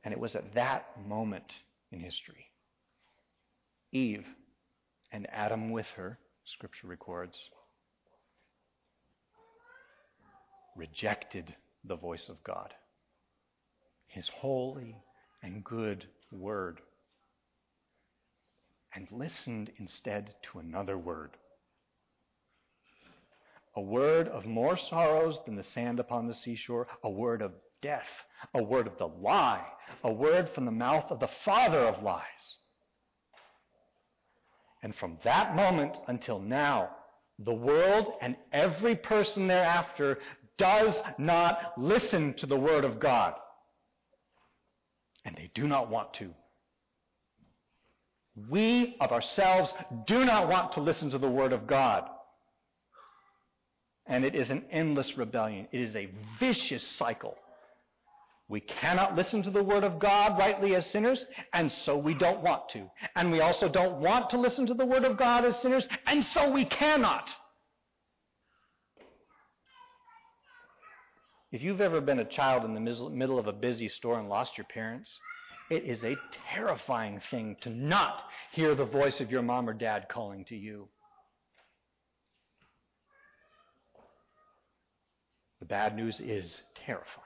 And 0.06 0.12
it 0.12 0.20
was 0.20 0.36
at 0.36 0.54
that 0.54 0.86
moment 1.04 1.52
in 1.90 1.98
history, 1.98 2.46
Eve 3.90 4.24
and 5.10 5.26
Adam 5.32 5.72
with 5.72 5.88
her, 5.96 6.16
Scripture 6.44 6.86
records, 6.86 7.36
rejected 10.76 11.56
the 11.82 11.96
voice 11.96 12.28
of 12.28 12.40
God 12.44 12.72
his 14.06 14.28
holy 14.28 14.96
and 15.42 15.64
good 15.64 16.06
word, 16.30 16.80
and 18.94 19.10
listened 19.10 19.72
instead 19.78 20.32
to 20.40 20.60
another 20.60 20.96
word. 20.96 21.30
A 23.74 23.80
word 23.80 24.28
of 24.28 24.46
more 24.46 24.78
sorrows 24.78 25.40
than 25.44 25.56
the 25.56 25.64
sand 25.64 25.98
upon 25.98 26.28
the 26.28 26.32
seashore, 26.32 26.86
a 27.02 27.10
word 27.10 27.42
of 27.42 27.50
death, 27.86 28.08
a 28.52 28.62
word 28.62 28.88
of 28.88 28.98
the 28.98 29.06
lie, 29.06 29.64
a 30.02 30.12
word 30.12 30.48
from 30.54 30.64
the 30.64 30.70
mouth 30.70 31.08
of 31.10 31.20
the 31.20 31.30
father 31.44 31.78
of 31.78 32.02
lies. 32.02 32.56
And 34.82 34.92
from 34.96 35.18
that 35.22 35.54
moment 35.54 35.96
until 36.08 36.40
now, 36.40 36.90
the 37.38 37.54
world 37.54 38.12
and 38.20 38.34
every 38.52 38.96
person 38.96 39.46
thereafter 39.46 40.18
does 40.58 41.00
not 41.16 41.74
listen 41.76 42.34
to 42.34 42.46
the 42.46 42.58
word 42.58 42.84
of 42.84 42.98
God 42.98 43.34
and 45.24 45.36
they 45.36 45.50
do 45.54 45.66
not 45.66 45.90
want 45.90 46.14
to. 46.14 46.30
We 48.48 48.96
of 49.00 49.12
ourselves 49.12 49.72
do 50.06 50.24
not 50.24 50.48
want 50.48 50.72
to 50.72 50.80
listen 50.80 51.10
to 51.10 51.18
the 51.18 51.28
Word 51.28 51.52
of 51.52 51.66
God. 51.66 52.08
And 54.06 54.24
it 54.24 54.36
is 54.36 54.50
an 54.50 54.66
endless 54.70 55.18
rebellion. 55.18 55.66
It 55.72 55.80
is 55.80 55.96
a 55.96 56.10
vicious 56.38 56.86
cycle. 56.86 57.36
We 58.48 58.60
cannot 58.60 59.16
listen 59.16 59.42
to 59.42 59.50
the 59.50 59.62
Word 59.62 59.82
of 59.82 59.98
God 59.98 60.38
rightly 60.38 60.76
as 60.76 60.86
sinners, 60.86 61.24
and 61.52 61.70
so 61.70 61.98
we 61.98 62.14
don't 62.14 62.42
want 62.42 62.68
to. 62.70 62.88
And 63.16 63.32
we 63.32 63.40
also 63.40 63.68
don't 63.68 63.98
want 64.00 64.30
to 64.30 64.38
listen 64.38 64.66
to 64.66 64.74
the 64.74 64.86
Word 64.86 65.04
of 65.04 65.16
God 65.16 65.44
as 65.44 65.58
sinners, 65.60 65.88
and 66.06 66.24
so 66.26 66.50
we 66.52 66.64
cannot. 66.64 67.28
If 71.50 71.62
you've 71.62 71.80
ever 71.80 72.00
been 72.00 72.20
a 72.20 72.24
child 72.24 72.64
in 72.64 72.74
the 72.74 73.08
middle 73.10 73.38
of 73.38 73.48
a 73.48 73.52
busy 73.52 73.88
store 73.88 74.18
and 74.18 74.28
lost 74.28 74.56
your 74.56 74.66
parents, 74.66 75.10
it 75.68 75.84
is 75.84 76.04
a 76.04 76.16
terrifying 76.52 77.20
thing 77.30 77.56
to 77.62 77.70
not 77.70 78.22
hear 78.52 78.76
the 78.76 78.84
voice 78.84 79.20
of 79.20 79.32
your 79.32 79.42
mom 79.42 79.68
or 79.68 79.74
dad 79.74 80.06
calling 80.08 80.44
to 80.46 80.56
you. 80.56 80.88
The 85.58 85.66
bad 85.66 85.96
news 85.96 86.20
is 86.20 86.60
terrifying. 86.74 87.25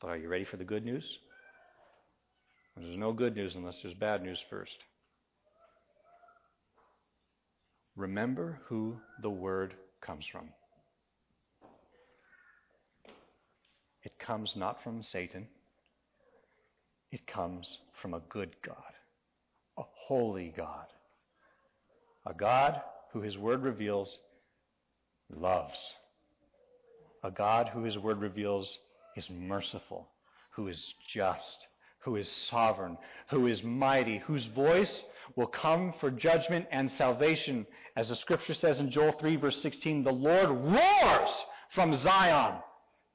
But 0.00 0.08
are 0.08 0.16
you 0.16 0.28
ready 0.28 0.44
for 0.44 0.56
the 0.56 0.64
good 0.64 0.84
news? 0.84 1.18
There's 2.76 2.96
no 2.96 3.12
good 3.12 3.34
news 3.34 3.56
unless 3.56 3.80
there's 3.82 3.94
bad 3.94 4.22
news 4.22 4.40
first. 4.48 4.76
Remember 7.96 8.60
who 8.66 8.96
the 9.22 9.30
Word 9.30 9.74
comes 10.00 10.24
from. 10.30 10.50
It 14.04 14.18
comes 14.20 14.54
not 14.56 14.82
from 14.82 15.02
Satan, 15.02 15.48
it 17.10 17.26
comes 17.26 17.78
from 18.00 18.14
a 18.14 18.20
good 18.28 18.54
God, 18.64 18.76
a 19.76 19.82
holy 20.06 20.54
God, 20.56 20.86
a 22.24 22.32
God 22.32 22.80
who 23.12 23.20
his 23.20 23.36
word 23.36 23.62
reveals 23.62 24.18
loves, 25.34 25.78
a 27.24 27.30
God 27.30 27.68
who 27.68 27.82
his 27.82 27.98
word 27.98 28.20
reveals 28.20 28.78
is 29.18 29.28
merciful, 29.30 30.08
who 30.52 30.68
is 30.68 30.94
just, 31.08 31.66
who 32.04 32.16
is 32.16 32.28
sovereign, 32.28 32.96
who 33.30 33.46
is 33.48 33.62
mighty, 33.62 34.18
whose 34.18 34.44
voice 34.46 35.04
will 35.36 35.48
come 35.48 35.92
for 36.00 36.10
judgment 36.10 36.66
and 36.70 36.90
salvation. 36.92 37.66
As 37.96 38.08
the 38.08 38.14
scripture 38.14 38.54
says 38.54 38.80
in 38.80 38.90
Joel 38.90 39.12
3, 39.12 39.36
verse 39.36 39.60
16, 39.60 40.04
the 40.04 40.12
Lord 40.12 40.48
roars 40.48 41.30
from 41.70 41.94
Zion 41.94 42.54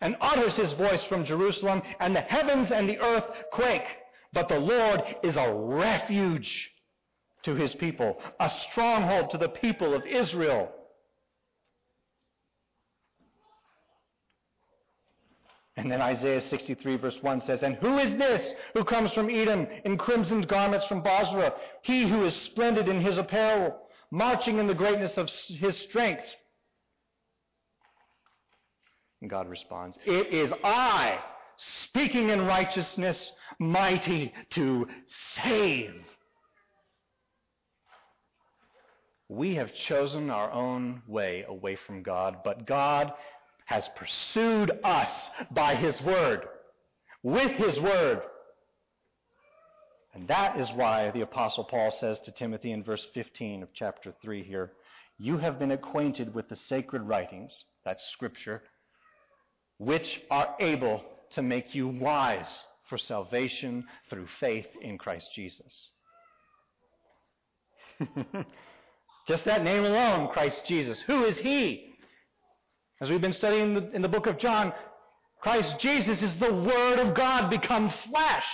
and 0.01 0.17
utters 0.19 0.57
his 0.57 0.73
voice 0.73 1.03
from 1.05 1.23
Jerusalem, 1.23 1.81
and 2.01 2.13
the 2.13 2.21
heavens 2.21 2.71
and 2.71 2.89
the 2.89 2.99
earth 2.99 3.25
quake. 3.53 3.87
But 4.33 4.49
the 4.49 4.59
Lord 4.59 5.01
is 5.23 5.37
a 5.37 5.53
refuge 5.53 6.69
to 7.43 7.55
his 7.55 7.73
people, 7.75 8.21
a 8.39 8.49
stronghold 8.49 9.29
to 9.29 9.37
the 9.37 9.47
people 9.47 9.93
of 9.93 10.05
Israel. 10.05 10.69
And 15.75 15.91
then 15.91 16.01
Isaiah 16.01 16.41
63, 16.41 16.97
verse 16.97 17.17
1 17.21 17.41
says, 17.41 17.63
And 17.63 17.75
who 17.77 17.97
is 17.97 18.11
this 18.17 18.53
who 18.73 18.83
comes 18.83 19.11
from 19.11 19.29
Edom 19.29 19.67
in 19.85 19.97
crimsoned 19.97 20.47
garments 20.47 20.85
from 20.85 21.01
Bozrah? 21.01 21.53
He 21.81 22.07
who 22.07 22.25
is 22.25 22.35
splendid 22.35 22.87
in 22.87 23.01
his 23.01 23.17
apparel, 23.17 23.75
marching 24.11 24.59
in 24.59 24.67
the 24.67 24.75
greatness 24.75 25.17
of 25.17 25.29
his 25.47 25.75
strength. 25.77 26.25
And 29.21 29.29
God 29.29 29.49
responds, 29.49 29.97
It 30.05 30.27
is 30.27 30.53
I, 30.63 31.17
speaking 31.57 32.29
in 32.29 32.45
righteousness, 32.45 33.31
mighty 33.57 34.31
to 34.51 34.87
save. 35.43 35.95
We 39.27 39.55
have 39.55 39.73
chosen 39.73 40.29
our 40.29 40.51
own 40.51 41.01
way 41.07 41.45
away 41.47 41.75
from 41.75 42.03
God, 42.03 42.39
but 42.43 42.67
God 42.67 43.13
has 43.65 43.87
pursued 43.95 44.71
us 44.83 45.31
by 45.51 45.75
His 45.75 46.01
Word, 46.01 46.47
with 47.21 47.51
His 47.51 47.79
Word. 47.79 48.21
And 50.13 50.27
that 50.27 50.59
is 50.59 50.69
why 50.71 51.11
the 51.11 51.21
Apostle 51.21 51.63
Paul 51.63 51.89
says 51.91 52.19
to 52.21 52.31
Timothy 52.31 52.71
in 52.71 52.83
verse 52.83 53.05
15 53.13 53.63
of 53.63 53.69
chapter 53.73 54.13
3 54.21 54.43
here, 54.43 54.73
You 55.17 55.37
have 55.37 55.57
been 55.57 55.71
acquainted 55.71 56.33
with 56.33 56.49
the 56.49 56.55
sacred 56.55 57.03
writings, 57.03 57.63
that's 57.83 58.03
Scripture, 58.11 58.61
which 59.79 60.21
are 60.29 60.55
able 60.59 61.03
to 61.31 61.41
make 61.41 61.73
you 61.73 61.87
wise 61.87 62.63
for 62.87 62.97
salvation 62.97 63.85
through 64.09 64.27
faith 64.39 64.67
in 64.81 64.97
Christ 64.97 65.31
Jesus. 65.33 65.91
Just 69.27 69.45
that 69.45 69.63
name 69.63 69.85
alone, 69.85 70.29
Christ 70.29 70.63
Jesus. 70.67 70.99
Who 71.01 71.23
is 71.23 71.37
He? 71.37 71.92
As 73.01 73.09
we've 73.09 73.21
been 73.21 73.33
studying 73.33 73.69
in 73.69 73.73
the, 73.73 73.91
in 73.91 74.01
the 74.01 74.07
book 74.07 74.27
of 74.27 74.37
John, 74.37 74.73
Christ 75.41 75.79
Jesus 75.79 76.21
is 76.21 76.35
the 76.35 76.53
Word 76.53 76.99
of 76.99 77.13
God 77.15 77.49
become 77.49 77.91
flesh, 78.09 78.45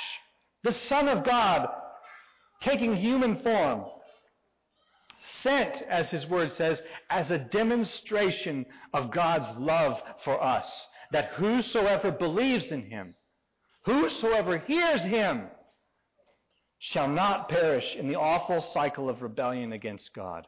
the 0.64 0.74
Son 0.74 1.08
of 1.08 1.24
God 1.24 1.68
taking 2.62 2.96
human 2.96 3.38
form, 3.38 3.86
sent, 5.42 5.82
as 5.84 6.10
his 6.10 6.28
word 6.28 6.52
says, 6.54 6.82
as 7.10 7.32
a 7.32 7.40
demonstration 7.40 8.66
of 8.94 9.12
God's 9.12 9.50
love 9.58 10.02
for 10.24 10.42
us, 10.42 10.88
that 11.12 11.30
whosoever 11.34 12.12
believes 12.12 12.72
in 12.72 12.90
him, 12.90 13.16
whosoever 13.86 14.58
hears 14.60 15.02
him, 15.02 15.48
shall 16.80 17.08
not 17.08 17.50
perish 17.50 17.96
in 17.96 18.08
the 18.08 18.16
awful 18.16 18.62
cycle 18.62 19.10
of 19.10 19.22
rebellion 19.22 19.74
against 19.74 20.14
God, 20.14 20.48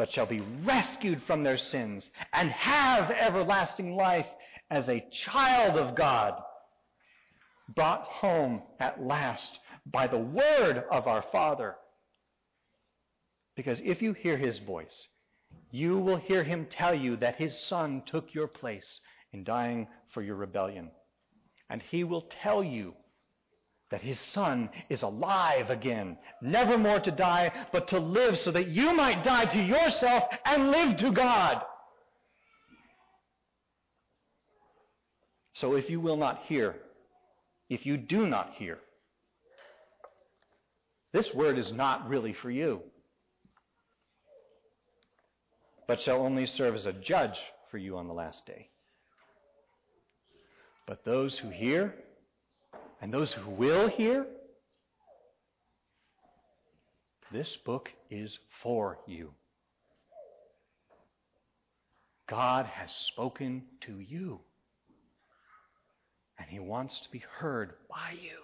but 0.00 0.10
shall 0.10 0.24
be 0.24 0.40
rescued 0.64 1.22
from 1.24 1.42
their 1.42 1.58
sins 1.58 2.10
and 2.32 2.50
have 2.52 3.10
everlasting 3.10 3.94
life 3.94 4.24
as 4.70 4.88
a 4.88 5.04
child 5.12 5.76
of 5.76 5.94
God, 5.94 6.40
brought 7.74 8.04
home 8.04 8.62
at 8.78 9.04
last 9.04 9.58
by 9.84 10.06
the 10.06 10.16
word 10.16 10.82
of 10.90 11.06
our 11.06 11.20
Father. 11.30 11.76
Because 13.54 13.78
if 13.84 14.00
you 14.00 14.14
hear 14.14 14.38
his 14.38 14.58
voice, 14.60 15.06
you 15.70 15.98
will 15.98 16.16
hear 16.16 16.44
him 16.44 16.66
tell 16.70 16.94
you 16.94 17.16
that 17.18 17.36
his 17.36 17.54
son 17.66 18.02
took 18.06 18.32
your 18.32 18.48
place 18.48 19.02
in 19.34 19.44
dying 19.44 19.86
for 20.14 20.22
your 20.22 20.36
rebellion. 20.36 20.90
And 21.68 21.82
he 21.82 22.04
will 22.04 22.26
tell 22.42 22.64
you 22.64 22.94
that 23.90 24.02
his 24.02 24.18
son 24.18 24.70
is 24.88 25.02
alive 25.02 25.68
again, 25.70 26.16
never 26.40 26.78
more 26.78 27.00
to 27.00 27.10
die, 27.10 27.50
but 27.72 27.88
to 27.88 27.98
live 27.98 28.38
so 28.38 28.52
that 28.52 28.68
you 28.68 28.92
might 28.94 29.24
die 29.24 29.46
to 29.46 29.60
yourself 29.60 30.24
and 30.44 30.70
live 30.70 30.96
to 30.98 31.10
God. 31.10 31.62
So 35.54 35.74
if 35.74 35.90
you 35.90 36.00
will 36.00 36.16
not 36.16 36.42
hear, 36.44 36.76
if 37.68 37.84
you 37.84 37.96
do 37.96 38.26
not 38.26 38.54
hear, 38.54 38.78
this 41.12 41.34
word 41.34 41.58
is 41.58 41.72
not 41.72 42.08
really 42.08 42.32
for 42.32 42.50
you, 42.50 42.82
but 45.88 46.00
shall 46.00 46.24
only 46.24 46.46
serve 46.46 46.76
as 46.76 46.86
a 46.86 46.92
judge 46.92 47.38
for 47.72 47.78
you 47.78 47.96
on 47.96 48.06
the 48.06 48.14
last 48.14 48.46
day. 48.46 48.68
But 50.86 51.04
those 51.04 51.36
who 51.36 51.50
hear, 51.50 51.94
and 53.00 53.12
those 53.12 53.32
who 53.32 53.50
will 53.50 53.88
hear, 53.88 54.26
this 57.32 57.56
book 57.56 57.90
is 58.10 58.38
for 58.62 58.98
you. 59.06 59.30
God 62.28 62.66
has 62.66 62.92
spoken 62.92 63.62
to 63.82 63.98
you, 63.98 64.40
and 66.38 66.48
He 66.48 66.60
wants 66.60 67.00
to 67.00 67.10
be 67.10 67.24
heard 67.38 67.72
by 67.88 68.12
you. 68.20 68.38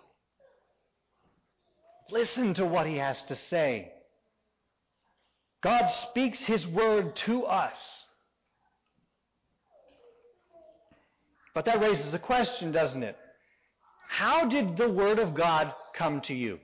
Listen 2.11 2.55
to 2.55 2.65
what 2.65 2.87
He 2.87 2.97
has 2.97 3.21
to 3.25 3.35
say. 3.35 3.93
God 5.63 5.87
speaks 6.11 6.41
His 6.41 6.67
word 6.67 7.15
to 7.17 7.45
us. 7.45 8.05
But 11.55 11.65
that 11.65 11.81
raises 11.81 12.13
a 12.15 12.19
question, 12.19 12.73
doesn't 12.73 13.03
it? 13.03 13.17
How 14.09 14.49
did 14.49 14.77
the 14.77 14.89
Word 14.89 15.19
of 15.19 15.35
God 15.35 15.73
come 15.95 16.21
to 16.23 16.35
you? 16.35 16.59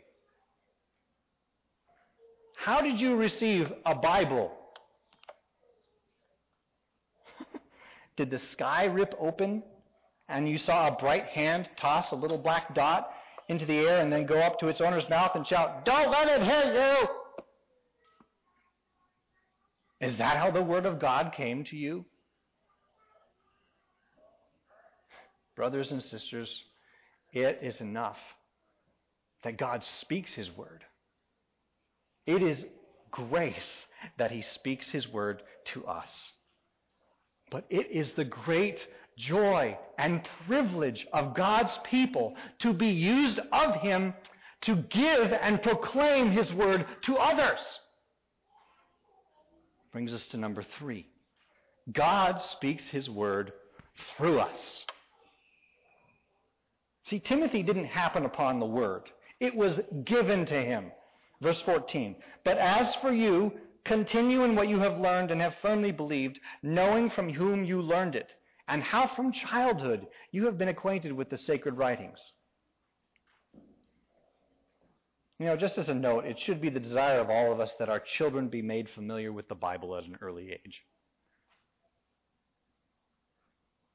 How 2.57 2.81
did 2.81 3.01
you 3.01 3.17
receive 3.17 3.73
a 3.85 3.95
Bible? 3.95 4.53
did 8.17 8.31
the 8.31 8.39
sky 8.39 8.85
rip 8.85 9.15
open 9.19 9.63
and 10.29 10.49
you 10.49 10.59
saw 10.59 10.89
a 10.89 10.93
bright 10.93 11.27
hand 11.27 11.69
toss 11.77 12.13
a 12.13 12.17
little 12.17 12.39
black 12.39 12.75
dot 12.75 13.11
into 13.49 13.67
the 13.67 13.79
air 13.79 14.01
and 14.01 14.13
then 14.13 14.27
go 14.27 14.39
up 14.39 14.59
to 14.61 14.69
its 14.69 14.81
owner's 14.81 15.09
mouth 15.11 15.33
and 15.35 15.47
shout, 15.47 15.85
Don't 15.85 16.11
let 16.11 16.29
it 16.29 16.43
hit 16.43 16.75
you! 16.75 17.09
Is 20.01 20.17
that 20.17 20.37
how 20.37 20.51
the 20.51 20.63
Word 20.63 20.87
of 20.87 20.99
God 20.99 21.33
came 21.33 21.65
to 21.65 21.77
you? 21.77 22.05
Brothers 25.55 25.93
and 25.93 26.03
sisters, 26.03 26.65
it 27.33 27.61
is 27.63 27.81
enough 27.81 28.19
that 29.43 29.57
God 29.57 29.83
speaks 29.83 30.33
His 30.33 30.51
word. 30.57 30.85
It 32.27 32.43
is 32.43 32.65
grace 33.11 33.87
that 34.19 34.31
He 34.31 34.43
speaks 34.43 34.91
His 34.91 35.09
word 35.09 35.43
to 35.67 35.87
us. 35.87 36.33
But 37.51 37.67
it 37.69 37.91
is 37.91 38.13
the 38.13 38.25
great 38.25 38.87
joy 39.17 39.77
and 39.99 40.27
privilege 40.47 41.07
of 41.13 41.35
God's 41.35 41.79
people 41.85 42.35
to 42.61 42.73
be 42.73 42.89
used 42.89 43.41
of 43.53 43.77
Him 43.77 44.15
to 44.63 44.77
give 44.77 45.33
and 45.33 45.63
proclaim 45.63 46.31
His 46.31 46.53
word 46.53 46.87
to 47.03 47.17
others. 47.17 47.61
Brings 49.93 50.13
us 50.13 50.27
to 50.29 50.37
number 50.37 50.63
three. 50.79 51.07
God 51.93 52.41
speaks 52.41 52.87
His 52.89 53.11
word 53.11 53.53
through 54.17 54.39
us. 54.39 54.87
See, 57.05 57.19
Timothy 57.19 57.63
didn't 57.63 57.87
happen 57.87 58.25
upon 58.25 58.61
the 58.61 58.67
word, 58.67 59.11
it 59.41 59.55
was 59.55 59.81
given 60.05 60.47
to 60.47 60.55
him. 60.55 60.93
Verse 61.41 61.61
14. 61.63 62.15
But 62.45 62.59
as 62.59 62.95
for 62.97 63.13
you, 63.13 63.53
continue 63.85 64.45
in 64.45 64.55
what 64.55 64.69
you 64.69 64.79
have 64.79 64.99
learned 64.99 65.33
and 65.33 65.41
have 65.41 65.57
firmly 65.61 65.91
believed, 65.91 66.39
knowing 66.63 67.11
from 67.11 67.33
whom 67.33 67.65
you 67.65 67.83
learned 67.83 68.15
it, 68.15 68.33
and 68.69 68.83
how 68.83 69.09
from 69.09 69.33
childhood 69.33 70.07
you 70.31 70.47
have 70.47 70.57
been 70.57 70.69
acquainted 70.69 71.13
with 71.13 71.29
the 71.31 71.37
sacred 71.37 71.77
writings. 71.77 72.21
You 75.41 75.47
know, 75.47 75.57
just 75.57 75.79
as 75.79 75.89
a 75.89 75.95
note, 75.95 76.25
it 76.25 76.39
should 76.39 76.61
be 76.61 76.69
the 76.69 76.79
desire 76.79 77.19
of 77.19 77.29
all 77.29 77.53
of 77.53 77.59
us 77.59 77.75
that 77.81 77.89
our 77.89 77.99
children 77.99 78.47
be 78.47 78.63
made 78.63 78.89
familiar 78.89 79.33
with 79.33 79.49
the 79.49 79.57
Bible 79.57 79.97
at 79.97 80.05
an 80.05 80.19
early 80.21 80.53
age. 80.53 80.85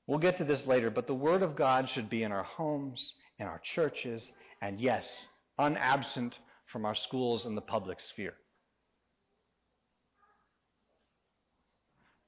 We'll 0.08 0.20
get 0.20 0.38
to 0.38 0.46
this 0.46 0.65
later, 0.65 0.89
but 0.89 1.06
the 1.06 1.13
Word 1.13 1.43
of 1.43 1.56
God 1.58 1.89
should 1.89 2.10
be 2.10 2.24
in 2.24 2.32
our 2.32 2.43
homes, 2.43 3.13
in 3.39 3.46
our 3.46 3.60
churches, 3.76 4.32
and 4.62 4.80
yes, 4.80 5.28
unabsent 5.60 6.34
from 6.67 6.86
our 6.86 6.96
schools 6.96 7.46
and 7.46 7.58
the 7.58 7.62
public 7.62 8.00
sphere. 8.00 8.34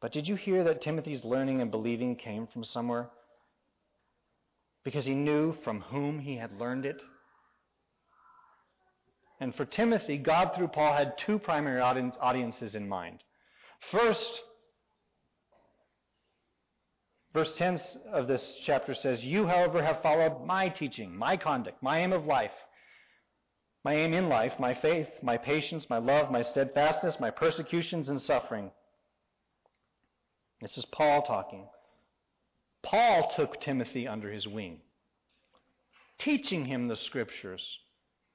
But 0.01 0.11
did 0.11 0.27
you 0.27 0.35
hear 0.35 0.63
that 0.65 0.81
Timothy's 0.81 1.23
learning 1.23 1.61
and 1.61 1.71
believing 1.71 2.15
came 2.15 2.47
from 2.47 2.63
somewhere? 2.63 3.09
Because 4.83 5.05
he 5.05 5.13
knew 5.13 5.53
from 5.63 5.81
whom 5.81 6.19
he 6.19 6.35
had 6.35 6.59
learned 6.59 6.85
it. 6.85 7.01
And 9.41 9.55
for 9.55 9.65
Timothy, 9.65 10.17
God 10.17 10.53
through 10.53 10.69
Paul 10.69 10.93
had 10.93 11.17
two 11.17 11.39
primary 11.39 11.81
audiences 11.81 12.75
in 12.75 12.87
mind. 12.87 13.23
First, 13.91 14.41
Verse 17.33 17.55
10 17.57 17.79
of 18.11 18.27
this 18.27 18.57
chapter 18.63 18.95
says, 18.95 19.23
You, 19.23 19.45
however, 19.45 19.83
have 19.83 20.01
followed 20.01 20.45
my 20.45 20.69
teaching, 20.69 21.15
my 21.15 21.37
conduct, 21.37 21.81
my 21.83 21.99
aim 21.99 22.11
of 22.11 22.25
life, 22.25 22.53
my 23.83 23.93
aim 23.93 24.13
in 24.13 24.29
life, 24.29 24.59
my 24.59 24.73
faith, 24.73 25.09
my 25.21 25.37
patience, 25.37 25.89
my 25.89 25.99
love, 25.99 26.31
my 26.31 26.41
steadfastness, 26.41 27.19
my 27.19 27.29
persecutions 27.29 28.09
and 28.09 28.19
suffering. 28.19 28.71
This 30.59 30.77
is 30.77 30.85
Paul 30.85 31.21
talking. 31.21 31.67
Paul 32.81 33.31
took 33.35 33.61
Timothy 33.61 34.07
under 34.07 34.31
his 34.31 34.47
wing, 34.47 34.79
teaching 36.17 36.65
him 36.65 36.87
the 36.87 36.95
scriptures, 36.95 37.79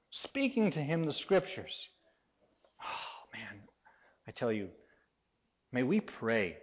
speaking 0.09 0.71
to 0.71 0.79
him 0.79 1.03
the 1.03 1.13
scriptures. 1.13 1.89
Oh, 2.81 3.37
man, 3.37 3.63
I 4.25 4.31
tell 4.31 4.53
you, 4.53 4.69
may 5.73 5.83
we 5.83 5.99
pray 5.99 6.57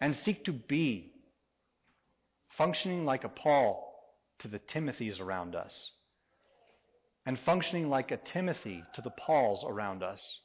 and 0.00 0.14
seek 0.14 0.44
to 0.44 0.52
be 0.52 1.14
functioning 2.58 3.04
like 3.04 3.22
a 3.22 3.28
Paul 3.28 3.94
to 4.40 4.48
the 4.48 4.58
Timothys 4.58 5.20
around 5.20 5.54
us, 5.54 5.92
and 7.24 7.38
functioning 7.38 7.88
like 7.88 8.10
a 8.10 8.16
Timothy 8.16 8.82
to 8.94 9.00
the 9.00 9.10
Pauls 9.10 9.64
around 9.66 10.02
us. 10.02 10.40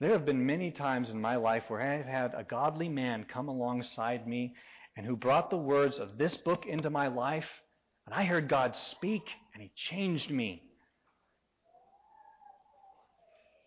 There 0.00 0.12
have 0.12 0.24
been 0.24 0.46
many 0.46 0.72
times 0.72 1.10
in 1.10 1.20
my 1.20 1.36
life 1.36 1.64
where 1.68 1.80
I 1.80 1.98
have 1.98 2.06
had 2.06 2.34
a 2.34 2.42
godly 2.42 2.88
man 2.88 3.24
come 3.24 3.48
alongside 3.48 4.26
me 4.26 4.54
and 4.96 5.06
who 5.06 5.16
brought 5.16 5.50
the 5.50 5.56
words 5.56 5.98
of 5.98 6.18
this 6.18 6.36
book 6.38 6.66
into 6.66 6.90
my 6.90 7.08
life, 7.08 7.48
and 8.06 8.14
I 8.14 8.24
heard 8.24 8.48
God 8.48 8.74
speak, 8.74 9.22
and 9.54 9.62
He 9.62 9.70
changed 9.76 10.30
me. 10.30 10.62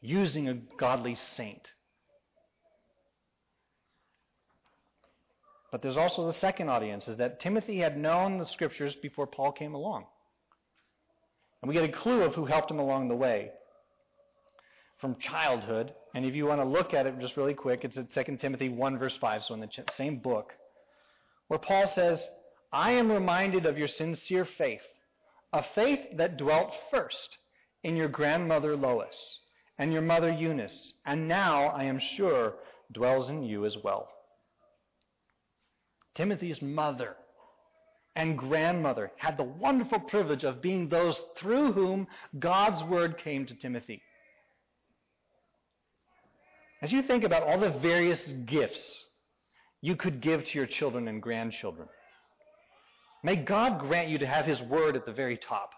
Using 0.01 0.49
a 0.49 0.55
godly 0.77 1.15
saint. 1.15 1.71
But 5.75 5.81
there's 5.81 5.97
also 5.97 6.25
the 6.25 6.31
second 6.31 6.69
audience, 6.69 7.09
is 7.09 7.17
that 7.17 7.41
Timothy 7.41 7.79
had 7.79 7.97
known 7.97 8.37
the 8.37 8.45
scriptures 8.45 8.95
before 8.95 9.27
Paul 9.27 9.51
came 9.51 9.73
along. 9.73 10.05
And 11.61 11.67
we 11.67 11.75
get 11.75 11.83
a 11.83 11.91
clue 11.91 12.21
of 12.21 12.33
who 12.33 12.45
helped 12.45 12.71
him 12.71 12.79
along 12.79 13.09
the 13.09 13.15
way 13.17 13.51
from 14.99 15.17
childhood. 15.19 15.93
And 16.13 16.23
if 16.23 16.33
you 16.33 16.45
want 16.45 16.61
to 16.61 16.65
look 16.65 16.93
at 16.93 17.07
it 17.07 17.19
just 17.19 17.35
really 17.35 17.55
quick, 17.55 17.83
it's 17.83 17.97
at 17.97 18.09
2 18.09 18.37
Timothy 18.37 18.69
1, 18.69 18.97
verse 18.97 19.17
5, 19.17 19.43
so 19.43 19.53
in 19.53 19.59
the 19.59 19.67
same 19.97 20.19
book, 20.19 20.53
where 21.49 21.59
Paul 21.59 21.87
says, 21.87 22.25
I 22.71 22.91
am 22.91 23.11
reminded 23.11 23.65
of 23.65 23.77
your 23.77 23.89
sincere 23.89 24.45
faith, 24.45 24.83
a 25.51 25.61
faith 25.61 25.99
that 26.15 26.37
dwelt 26.37 26.73
first 26.89 27.37
in 27.83 27.97
your 27.97 28.07
grandmother 28.07 28.77
Lois 28.77 29.41
and 29.77 29.91
your 29.91 30.03
mother 30.03 30.31
Eunice, 30.31 30.93
and 31.05 31.27
now, 31.27 31.65
I 31.65 31.83
am 31.83 31.99
sure, 31.99 32.53
dwells 32.93 33.27
in 33.27 33.43
you 33.43 33.65
as 33.65 33.75
well. 33.83 34.07
Timothy's 36.15 36.61
mother 36.61 37.15
and 38.15 38.37
grandmother 38.37 39.11
had 39.17 39.37
the 39.37 39.43
wonderful 39.43 39.99
privilege 39.99 40.45
of 40.45 40.61
being 40.61 40.87
those 40.87 41.21
through 41.37 41.73
whom 41.73 42.07
God's 42.39 42.81
word 42.83 43.17
came 43.17 43.45
to 43.45 43.53
Timothy. 43.53 44.01
As 46.81 46.91
you 46.91 47.01
think 47.01 47.23
about 47.23 47.43
all 47.43 47.59
the 47.59 47.71
various 47.71 48.21
gifts 48.45 49.05
you 49.81 49.95
could 49.95 50.21
give 50.21 50.45
to 50.45 50.57
your 50.57 50.67
children 50.67 51.07
and 51.07 51.21
grandchildren, 51.21 51.87
may 53.23 53.35
God 53.35 53.79
grant 53.79 54.09
you 54.09 54.17
to 54.19 54.27
have 54.27 54.45
His 54.45 54.61
Word 54.61 54.95
at 54.95 55.05
the 55.05 55.11
very 55.11 55.37
top. 55.37 55.71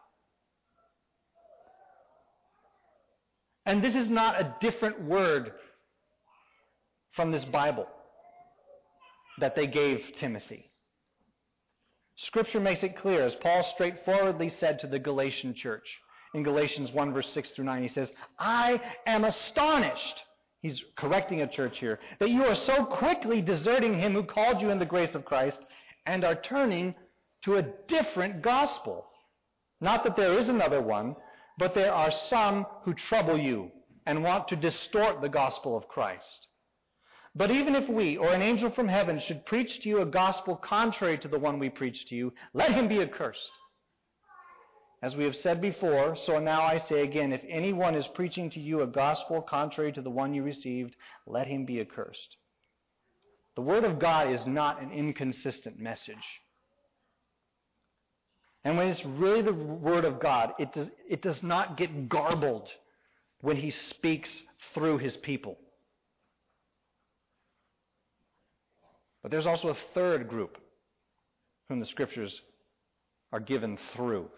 And 3.66 3.84
this 3.84 3.96
is 3.96 4.10
not 4.10 4.40
a 4.40 4.56
different 4.62 5.02
word 5.02 5.52
from 7.14 7.32
this 7.32 7.44
Bible 7.46 7.88
that 9.40 9.56
they 9.56 9.68
gave 9.68 10.04
Timothy. 10.18 10.72
Scripture 12.16 12.60
makes 12.60 12.84
it 12.84 12.98
clear, 12.98 13.24
as 13.24 13.36
Paul 13.36 13.64
straightforwardly 13.64 14.50
said 14.50 14.80
to 14.80 14.88
the 14.88 15.00
Galatian 15.00 15.54
church 15.54 15.88
in 16.34 16.44
Galatians 16.44 16.92
1, 16.92 17.14
verse 17.14 17.30
6 17.30 17.52
through 17.52 17.66
9, 17.66 17.82
he 17.82 17.88
says, 17.88 18.12
I 18.40 18.82
am 19.06 19.24
astonished. 19.24 20.24
He's 20.62 20.84
correcting 20.98 21.42
a 21.42 21.48
church 21.48 21.78
here, 21.78 22.00
that 22.20 22.32
you 22.32 22.44
are 22.44 22.56
so 22.56 22.86
quickly 22.86 23.42
deserting 23.42 24.00
him 24.00 24.14
who 24.14 24.24
called 24.24 24.62
you 24.62 24.72
in 24.72 24.80
the 24.80 24.86
grace 24.86 25.14
of 25.14 25.26
Christ 25.26 25.64
and 26.08 26.24
are 26.24 26.36
turning 26.36 26.96
to 27.44 27.58
a 27.58 27.66
different 27.88 28.42
gospel. 28.42 29.06
Not 29.80 30.04
that 30.04 30.16
there 30.16 30.34
is 30.34 30.50
another 30.50 30.82
one, 30.82 31.16
but 31.60 31.76
there 31.76 31.94
are 31.94 32.12
some 32.12 32.66
who 32.84 32.94
trouble 32.96 33.38
you 33.38 33.72
and 34.08 34.24
want 34.24 34.48
to 34.48 34.56
distort 34.56 35.22
the 35.22 35.30
gospel 35.30 35.78
of 35.78 35.88
Christ. 35.88 36.47
But 37.38 37.52
even 37.52 37.76
if 37.76 37.88
we 37.88 38.18
or 38.18 38.34
an 38.34 38.42
angel 38.42 38.72
from 38.72 38.88
heaven 38.88 39.20
should 39.20 39.46
preach 39.46 39.82
to 39.82 39.90
you 39.90 40.02
a 40.02 40.06
gospel 40.08 40.56
contrary 40.56 41.20
to 41.20 41.28
the 41.28 41.38
one 41.38 41.60
we 41.60 41.70
preach 41.70 42.08
to 42.08 42.16
you, 42.16 42.34
let 42.56 42.72
him 42.72 42.88
be 42.88 43.00
accursed. 43.00 43.52
As 45.04 45.16
we 45.16 45.24
have 45.26 45.36
said 45.36 45.62
before, 45.62 46.16
so 46.16 46.40
now 46.40 46.64
I 46.64 46.78
say 46.78 47.02
again 47.02 47.32
if 47.32 47.44
anyone 47.48 47.94
is 47.94 48.08
preaching 48.08 48.50
to 48.52 48.60
you 48.60 48.82
a 48.82 48.88
gospel 48.88 49.44
contrary 49.44 49.92
to 49.92 50.02
the 50.02 50.10
one 50.10 50.34
you 50.34 50.42
received, 50.42 50.96
let 51.28 51.46
him 51.46 51.66
be 51.66 51.80
accursed. 51.80 52.38
The 53.56 53.62
Word 53.62 53.84
of 53.84 54.00
God 54.00 54.32
is 54.32 54.48
not 54.48 54.82
an 54.82 54.92
inconsistent 54.92 55.80
message. 55.80 56.16
And 58.64 58.78
when 58.78 58.88
it's 58.88 59.06
really 59.06 59.44
the 59.44 59.54
Word 59.54 60.06
of 60.06 60.20
God, 60.20 60.54
it 60.58 60.74
does, 60.74 60.90
it 61.08 61.22
does 61.22 61.44
not 61.44 61.78
get 61.78 62.10
garbled 62.10 62.68
when 63.42 63.58
He 63.58 63.70
speaks 63.70 64.42
through 64.74 64.98
His 64.98 65.16
people. 65.18 65.60
But 69.28 69.32
there's 69.32 69.46
also 69.46 69.68
a 69.68 69.78
third 69.94 70.30
group 70.30 70.58
whom 71.68 71.82
the 71.82 71.86
Scriptures 71.86 72.42
are 73.34 73.42
given 73.42 73.78
through. 73.92 74.30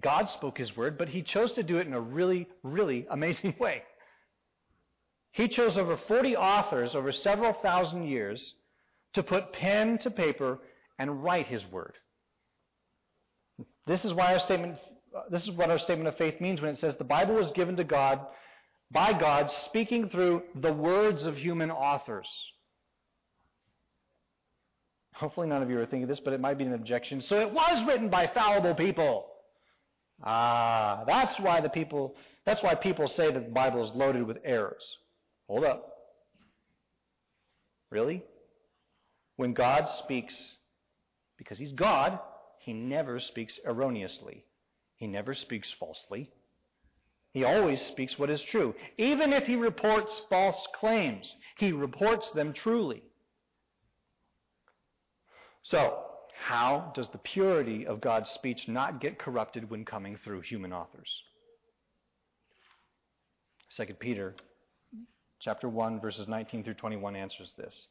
God 0.00 0.30
spoke 0.30 0.58
His 0.58 0.76
Word, 0.76 0.96
but 0.96 1.08
He 1.08 1.22
chose 1.22 1.52
to 1.54 1.64
do 1.64 1.78
it 1.78 1.88
in 1.88 1.92
a 1.92 2.00
really, 2.00 2.46
really 2.62 3.04
amazing 3.10 3.56
way. 3.58 3.82
He 5.32 5.48
chose 5.48 5.76
over 5.76 5.96
40 5.96 6.36
authors 6.36 6.94
over 6.94 7.10
several 7.10 7.52
thousand 7.52 8.04
years 8.04 8.54
to 9.14 9.24
put 9.24 9.52
pen 9.52 9.98
to 9.98 10.12
paper 10.12 10.60
and 11.00 11.24
write 11.24 11.48
His 11.48 11.66
Word. 11.66 11.94
This 13.88 14.04
is 14.04 14.14
why 14.14 14.34
our 14.34 14.38
statement 14.38 14.78
this 15.30 15.42
is 15.42 15.50
what 15.50 15.68
our 15.68 15.80
statement 15.80 16.06
of 16.06 16.16
faith 16.16 16.40
means 16.40 16.60
when 16.60 16.70
it 16.70 16.78
says 16.78 16.94
the 16.94 17.02
Bible 17.02 17.34
was 17.34 17.50
given 17.50 17.74
to 17.74 17.82
God 17.82 18.20
by 18.92 19.12
God 19.12 19.50
speaking 19.50 20.08
through 20.10 20.44
the 20.54 20.72
words 20.72 21.24
of 21.24 21.36
human 21.36 21.72
authors. 21.72 22.28
Hopefully 25.22 25.46
none 25.46 25.62
of 25.62 25.70
you 25.70 25.78
are 25.78 25.86
thinking 25.86 26.08
this, 26.08 26.18
but 26.18 26.32
it 26.32 26.40
might 26.40 26.58
be 26.58 26.64
an 26.64 26.74
objection. 26.74 27.20
So 27.20 27.38
it 27.38 27.52
was 27.52 27.86
written 27.86 28.08
by 28.08 28.26
fallible 28.26 28.74
people. 28.74 29.28
Ah, 30.20 31.04
that's 31.06 31.38
why 31.38 31.60
the 31.60 31.68
people 31.68 32.16
that's 32.44 32.60
why 32.60 32.74
people 32.74 33.06
say 33.06 33.30
that 33.30 33.44
the 33.44 33.52
Bible 33.52 33.84
is 33.84 33.94
loaded 33.94 34.26
with 34.26 34.38
errors. 34.44 34.82
Hold 35.46 35.62
up. 35.62 35.94
Really? 37.88 38.24
When 39.36 39.52
God 39.52 39.88
speaks 40.00 40.34
because 41.38 41.56
he's 41.56 41.72
God, 41.72 42.18
he 42.58 42.72
never 42.72 43.20
speaks 43.20 43.60
erroneously. 43.64 44.44
He 44.96 45.06
never 45.06 45.34
speaks 45.34 45.72
falsely. 45.78 46.32
He 47.30 47.44
always 47.44 47.80
speaks 47.80 48.18
what 48.18 48.28
is 48.28 48.42
true. 48.42 48.74
Even 48.98 49.32
if 49.32 49.46
he 49.46 49.54
reports 49.54 50.20
false 50.28 50.66
claims, 50.74 51.36
he 51.58 51.70
reports 51.70 52.32
them 52.32 52.52
truly. 52.52 53.04
So, 55.62 56.04
how 56.44 56.92
does 56.94 57.08
the 57.10 57.18
purity 57.18 57.86
of 57.86 58.00
God's 58.00 58.30
speech 58.30 58.68
not 58.68 59.00
get 59.00 59.18
corrupted 59.18 59.70
when 59.70 59.84
coming 59.84 60.16
through 60.16 60.40
human 60.40 60.72
authors? 60.72 61.22
2 63.76 63.86
Peter 63.94 64.34
chapter 65.40 65.68
1 65.68 66.00
verses 66.00 66.28
19 66.28 66.62
through 66.62 66.74
21 66.74 67.16
answers 67.16 67.52
this. 67.56 67.86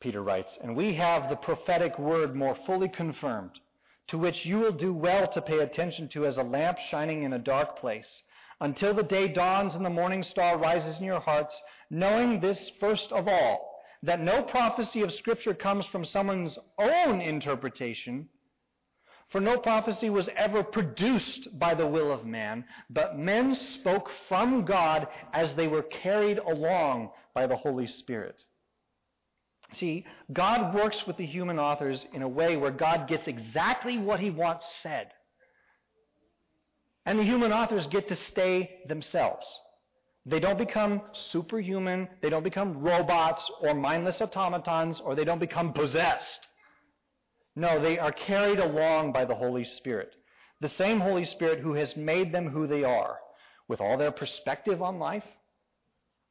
Peter 0.00 0.22
writes, 0.22 0.56
And 0.62 0.76
we 0.76 0.94
have 0.94 1.28
the 1.28 1.36
prophetic 1.36 1.98
word 1.98 2.34
more 2.34 2.54
fully 2.66 2.88
confirmed, 2.88 3.58
to 4.08 4.18
which 4.18 4.46
you 4.46 4.58
will 4.58 4.72
do 4.72 4.92
well 4.92 5.26
to 5.28 5.42
pay 5.42 5.58
attention 5.58 6.08
to 6.08 6.26
as 6.26 6.38
a 6.38 6.42
lamp 6.42 6.78
shining 6.78 7.22
in 7.22 7.32
a 7.32 7.38
dark 7.38 7.78
place, 7.78 8.22
until 8.60 8.94
the 8.94 9.02
day 9.02 9.28
dawns 9.28 9.74
and 9.74 9.84
the 9.84 9.90
morning 9.90 10.22
star 10.22 10.58
rises 10.58 10.98
in 10.98 11.04
your 11.04 11.20
hearts, 11.20 11.60
knowing 11.90 12.40
this 12.40 12.70
first 12.80 13.10
of 13.12 13.28
all, 13.28 13.75
that 14.02 14.20
no 14.20 14.42
prophecy 14.42 15.02
of 15.02 15.12
Scripture 15.12 15.54
comes 15.54 15.86
from 15.86 16.04
someone's 16.04 16.58
own 16.78 17.20
interpretation. 17.20 18.28
For 19.28 19.40
no 19.40 19.58
prophecy 19.58 20.08
was 20.08 20.28
ever 20.36 20.62
produced 20.62 21.58
by 21.58 21.74
the 21.74 21.86
will 21.86 22.12
of 22.12 22.24
man, 22.24 22.64
but 22.90 23.18
men 23.18 23.54
spoke 23.54 24.10
from 24.28 24.64
God 24.64 25.08
as 25.32 25.54
they 25.54 25.66
were 25.66 25.82
carried 25.82 26.38
along 26.38 27.10
by 27.34 27.46
the 27.46 27.56
Holy 27.56 27.88
Spirit. 27.88 28.40
See, 29.72 30.06
God 30.32 30.74
works 30.74 31.06
with 31.06 31.16
the 31.16 31.26
human 31.26 31.58
authors 31.58 32.06
in 32.12 32.22
a 32.22 32.28
way 32.28 32.56
where 32.56 32.70
God 32.70 33.08
gets 33.08 33.26
exactly 33.26 33.98
what 33.98 34.20
he 34.20 34.30
wants 34.30 34.64
said. 34.76 35.08
And 37.04 37.18
the 37.18 37.24
human 37.24 37.52
authors 37.52 37.86
get 37.88 38.08
to 38.08 38.16
stay 38.16 38.80
themselves. 38.86 39.46
They 40.28 40.40
don't 40.40 40.58
become 40.58 41.02
superhuman, 41.12 42.08
they 42.20 42.30
don't 42.30 42.42
become 42.42 42.78
robots 42.78 43.48
or 43.60 43.74
mindless 43.74 44.20
automatons, 44.20 45.00
or 45.00 45.14
they 45.14 45.24
don't 45.24 45.38
become 45.38 45.72
possessed. 45.72 46.48
No, 47.54 47.80
they 47.80 47.98
are 47.98 48.10
carried 48.10 48.58
along 48.58 49.12
by 49.12 49.24
the 49.24 49.36
Holy 49.36 49.64
Spirit. 49.64 50.14
The 50.60 50.68
same 50.68 50.98
Holy 50.98 51.24
Spirit 51.24 51.60
who 51.60 51.74
has 51.74 51.96
made 51.96 52.32
them 52.32 52.48
who 52.48 52.66
they 52.66 52.82
are, 52.82 53.18
with 53.68 53.80
all 53.80 53.96
their 53.96 54.10
perspective 54.10 54.82
on 54.82 54.98
life, 54.98 55.24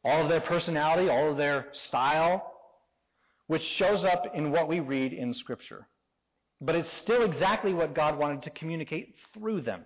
all 0.04 0.24
of 0.24 0.30
their 0.30 0.42
personality, 0.42 1.10
all 1.10 1.32
of 1.32 1.38
their 1.38 1.68
style, 1.72 2.52
which 3.48 3.64
shows 3.64 4.04
up 4.04 4.36
in 4.36 4.52
what 4.52 4.68
we 4.68 4.82
read 4.82 5.14
in 5.14 5.34
Scripture. 5.34 5.88
But 6.60 6.76
it's 6.76 6.92
still 6.98 7.24
exactly 7.24 7.74
what 7.74 7.96
God 7.96 8.18
wanted 8.18 8.44
to 8.44 8.50
communicate 8.50 9.16
through 9.34 9.62
them. 9.62 9.86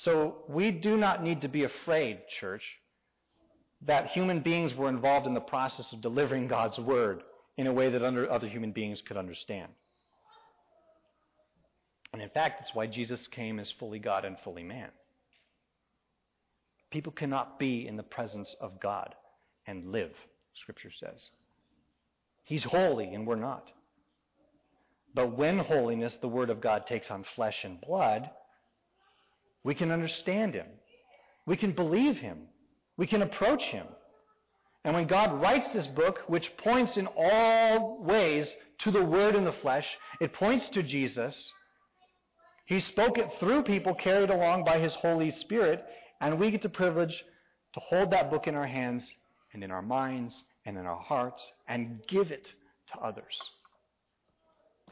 So 0.00 0.44
we 0.46 0.72
do 0.72 0.98
not 0.98 1.22
need 1.22 1.40
to 1.40 1.48
be 1.48 1.64
afraid, 1.64 2.18
church, 2.28 2.62
that 3.82 4.08
human 4.08 4.40
beings 4.40 4.74
were 4.74 4.90
involved 4.90 5.26
in 5.26 5.32
the 5.32 5.40
process 5.40 5.92
of 5.92 6.02
delivering 6.02 6.48
God's 6.48 6.78
word 6.78 7.22
in 7.56 7.66
a 7.66 7.72
way 7.72 7.88
that 7.88 8.02
other 8.02 8.46
human 8.46 8.72
beings 8.72 9.00
could 9.00 9.16
understand. 9.16 9.72
And 12.12 12.20
in 12.20 12.28
fact, 12.28 12.60
that's 12.60 12.74
why 12.74 12.86
Jesus 12.86 13.26
came 13.28 13.58
as 13.58 13.70
fully 13.70 13.98
God 13.98 14.26
and 14.26 14.38
fully 14.40 14.62
man. 14.62 14.90
People 16.90 17.12
cannot 17.12 17.58
be 17.58 17.86
in 17.86 17.96
the 17.96 18.02
presence 18.02 18.54
of 18.60 18.80
God 18.80 19.14
and 19.66 19.90
live, 19.92 20.12
Scripture 20.54 20.92
says. 20.92 21.30
He's 22.44 22.64
holy 22.64 23.14
and 23.14 23.26
we're 23.26 23.36
not. 23.36 23.72
But 25.14 25.36
when 25.36 25.58
holiness, 25.58 26.16
the 26.20 26.28
Word 26.28 26.50
of 26.50 26.60
God, 26.60 26.86
takes 26.86 27.10
on 27.10 27.24
flesh 27.34 27.64
and 27.64 27.80
blood, 27.80 28.30
we 29.66 29.74
can 29.74 29.90
understand 29.90 30.54
Him. 30.54 30.68
We 31.44 31.56
can 31.56 31.72
believe 31.72 32.18
Him. 32.18 32.38
We 32.96 33.08
can 33.08 33.22
approach 33.22 33.64
Him. 33.64 33.88
And 34.84 34.94
when 34.94 35.08
God 35.08 35.42
writes 35.42 35.68
this 35.70 35.88
book, 35.88 36.20
which 36.28 36.56
points 36.56 36.96
in 36.96 37.08
all 37.16 38.00
ways 38.00 38.54
to 38.78 38.92
the 38.92 39.04
Word 39.04 39.34
in 39.34 39.44
the 39.44 39.52
flesh, 39.52 39.88
it 40.20 40.32
points 40.32 40.68
to 40.68 40.84
Jesus. 40.84 41.52
He 42.66 42.78
spoke 42.78 43.18
it 43.18 43.28
through 43.40 43.64
people 43.64 43.92
carried 43.96 44.30
along 44.30 44.62
by 44.62 44.78
His 44.78 44.94
Holy 44.94 45.32
Spirit, 45.32 45.84
and 46.20 46.38
we 46.38 46.52
get 46.52 46.62
the 46.62 46.68
privilege 46.68 47.24
to 47.74 47.80
hold 47.80 48.12
that 48.12 48.30
book 48.30 48.46
in 48.46 48.54
our 48.54 48.68
hands 48.68 49.12
and 49.52 49.64
in 49.64 49.72
our 49.72 49.82
minds 49.82 50.44
and 50.64 50.78
in 50.78 50.86
our 50.86 51.00
hearts 51.00 51.52
and 51.66 52.00
give 52.06 52.30
it 52.30 52.54
to 52.92 53.00
others. 53.00 53.36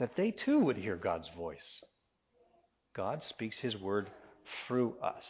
That 0.01 0.17
they 0.17 0.33
too 0.33 0.59
would 0.59 0.79
hear 0.79 0.97
God's 0.97 1.29
voice. 1.29 1.81
God 2.93 3.23
speaks 3.23 3.59
His 3.59 3.77
word 3.77 4.11
through 4.67 4.97
us. 5.03 5.25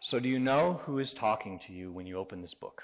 So, 0.00 0.20
do 0.20 0.28
you 0.28 0.38
know 0.38 0.80
who 0.84 0.98
is 0.98 1.12
talking 1.12 1.58
to 1.66 1.72
you 1.72 1.92
when 1.92 2.06
you 2.06 2.16
open 2.16 2.40
this 2.40 2.54
book? 2.54 2.82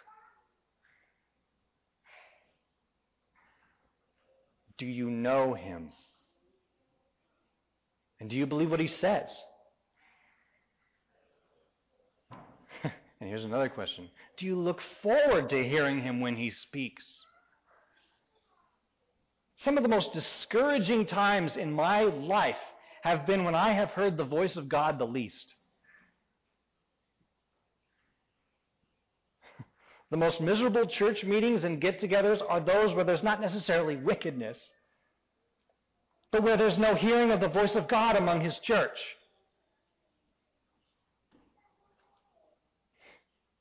Do 4.77 4.87
you 4.87 5.09
know 5.09 5.55
Him? 5.55 5.91
And 8.21 8.29
do 8.29 8.37
you 8.37 8.47
believe 8.47 8.71
what 8.71 8.81
He 8.81 8.89
says? 8.89 9.35
And 13.21 13.31
here's 13.31 13.45
another 13.45 13.71
question 13.71 14.11
Do 14.37 14.45
you 14.45 14.57
look 14.57 14.83
forward 15.03 15.49
to 15.49 15.67
hearing 15.67 16.03
him 16.03 16.21
when 16.21 16.37
he 16.37 16.51
speaks? 16.51 17.05
Some 19.57 19.79
of 19.79 19.83
the 19.83 19.89
most 19.89 20.13
discouraging 20.13 21.07
times 21.07 21.57
in 21.57 21.73
my 21.73 22.03
life 22.03 22.59
have 23.05 23.27
been 23.27 23.45
when 23.45 23.55
I 23.55 23.73
have 23.73 23.91
heard 23.91 24.17
the 24.17 24.25
voice 24.25 24.57
of 24.57 24.69
God 24.69 24.99
the 24.99 25.07
least. 25.07 25.55
The 30.11 30.17
most 30.17 30.41
miserable 30.41 30.87
church 30.87 31.25
meetings 31.25 31.65
and 31.65 31.81
get 31.81 32.01
togethers 32.01 32.41
are 32.49 32.61
those 32.61 32.95
where 32.95 33.05
there's 33.05 33.23
not 33.23 33.41
necessarily 33.41 33.97
wickedness, 33.97 34.73
but 36.31 36.43
where 36.43 36.57
there's 36.57 36.79
no 36.79 36.95
hearing 36.95 37.31
of 37.33 37.41
the 37.41 37.49
voice 37.49 37.75
of 37.75 37.89
God 37.89 38.15
among 38.17 38.41
his 38.41 38.59
church. 38.59 38.99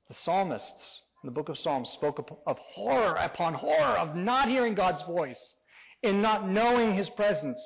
The 0.09 0.13
psalmists 0.13 1.01
in 1.23 1.27
the 1.27 1.33
book 1.33 1.49
of 1.49 1.57
Psalms 1.57 1.89
spoke 1.89 2.23
of 2.45 2.59
horror 2.59 3.15
upon 3.15 3.55
horror 3.55 3.97
of 3.97 4.15
not 4.15 4.47
hearing 4.47 4.75
God's 4.75 5.01
voice, 5.03 5.55
and 6.03 6.21
not 6.21 6.47
knowing 6.47 6.93
his 6.93 7.09
presence, 7.09 7.59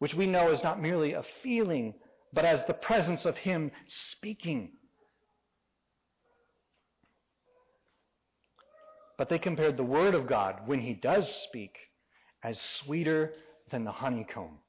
which 0.00 0.14
we 0.14 0.26
know 0.26 0.50
is 0.50 0.62
not 0.62 0.82
merely 0.82 1.12
a 1.12 1.22
feeling, 1.42 1.94
but 2.32 2.44
as 2.44 2.64
the 2.66 2.74
presence 2.74 3.24
of 3.24 3.36
him 3.36 3.70
speaking. 3.86 4.72
But 9.20 9.28
they 9.28 9.38
compared 9.38 9.76
the 9.76 9.84
Word 9.84 10.14
of 10.14 10.26
God, 10.26 10.62
when 10.66 10.80
He 10.80 10.94
does 10.94 11.30
speak, 11.44 11.76
as 12.42 12.58
sweeter 12.58 13.34
than 13.70 13.84
the 13.84 13.92
honeycomb. 13.92 14.60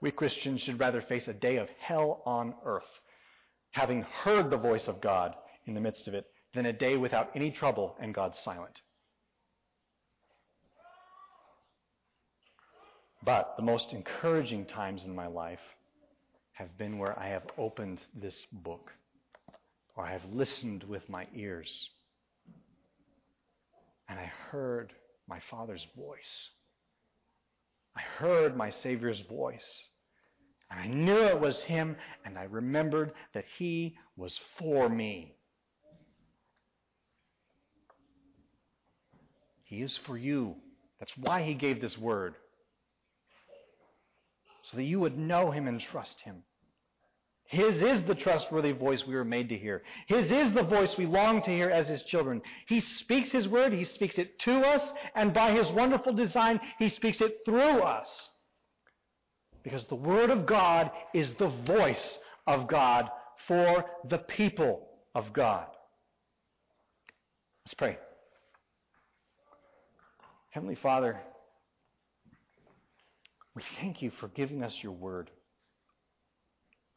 We 0.00 0.10
Christians 0.10 0.62
should 0.62 0.80
rather 0.80 1.02
face 1.02 1.28
a 1.28 1.34
day 1.34 1.58
of 1.58 1.68
hell 1.78 2.22
on 2.24 2.54
earth, 2.64 2.88
having 3.72 4.00
heard 4.00 4.48
the 4.48 4.56
voice 4.56 4.88
of 4.88 5.02
God 5.02 5.34
in 5.66 5.74
the 5.74 5.82
midst 5.82 6.08
of 6.08 6.14
it, 6.14 6.24
than 6.54 6.64
a 6.64 6.72
day 6.72 6.96
without 6.96 7.30
any 7.34 7.50
trouble 7.50 7.94
and 8.00 8.14
God 8.14 8.34
silent. 8.34 8.80
But 13.24 13.54
the 13.56 13.62
most 13.62 13.92
encouraging 13.92 14.66
times 14.66 15.04
in 15.04 15.14
my 15.14 15.26
life 15.26 15.60
have 16.52 16.76
been 16.78 16.98
where 16.98 17.18
I 17.18 17.28
have 17.28 17.44
opened 17.58 18.00
this 18.14 18.46
book, 18.52 18.92
or 19.96 20.04
I 20.04 20.12
have 20.12 20.24
listened 20.32 20.84
with 20.84 21.08
my 21.08 21.26
ears 21.34 21.90
and 24.10 24.18
I 24.18 24.30
heard 24.50 24.92
my 25.28 25.38
Father's 25.50 25.86
voice. 25.96 26.48
I 27.96 28.00
heard 28.00 28.56
my 28.56 28.70
Savior's 28.70 29.20
voice. 29.20 29.86
And 30.70 30.80
I 30.80 30.86
knew 30.88 31.26
it 31.26 31.40
was 31.40 31.62
Him, 31.62 31.96
and 32.24 32.36
I 32.36 32.44
remembered 32.44 33.12
that 33.34 33.44
He 33.56 33.96
was 34.16 34.38
for 34.58 34.88
me. 34.88 35.36
He 39.64 39.82
is 39.82 39.96
for 39.98 40.18
you. 40.18 40.56
That's 40.98 41.16
why 41.16 41.42
He 41.42 41.54
gave 41.54 41.80
this 41.80 41.96
word. 41.96 42.34
So 44.70 44.76
that 44.76 44.84
you 44.84 45.00
would 45.00 45.18
know 45.18 45.50
Him 45.50 45.66
and 45.66 45.80
trust 45.80 46.20
Him. 46.20 46.44
His 47.46 47.82
is 47.82 48.04
the 48.04 48.14
trustworthy 48.14 48.70
voice 48.70 49.04
we 49.04 49.16
were 49.16 49.24
made 49.24 49.48
to 49.48 49.58
hear. 49.58 49.82
His 50.06 50.30
is 50.30 50.52
the 50.52 50.62
voice 50.62 50.96
we 50.96 51.06
long 51.06 51.42
to 51.42 51.50
hear 51.50 51.68
as 51.68 51.88
His 51.88 52.04
children. 52.04 52.40
He 52.68 52.78
speaks 52.78 53.32
His 53.32 53.48
word, 53.48 53.72
He 53.72 53.82
speaks 53.82 54.18
it 54.18 54.38
to 54.40 54.60
us, 54.60 54.92
and 55.16 55.34
by 55.34 55.50
His 55.50 55.68
wonderful 55.70 56.12
design, 56.12 56.60
He 56.78 56.88
speaks 56.88 57.20
it 57.20 57.38
through 57.44 57.80
us. 57.80 58.30
Because 59.64 59.84
the 59.86 59.96
Word 59.96 60.30
of 60.30 60.46
God 60.46 60.92
is 61.12 61.34
the 61.34 61.48
voice 61.48 62.18
of 62.46 62.68
God 62.68 63.10
for 63.48 63.84
the 64.08 64.18
people 64.18 64.88
of 65.16 65.32
God. 65.32 65.66
Let's 67.64 67.74
pray. 67.74 67.98
Heavenly 70.50 70.76
Father, 70.76 71.20
we 73.60 73.64
thank 73.78 74.00
you 74.00 74.10
for 74.12 74.28
giving 74.28 74.64
us 74.64 74.74
your 74.82 74.92
Word. 74.92 75.30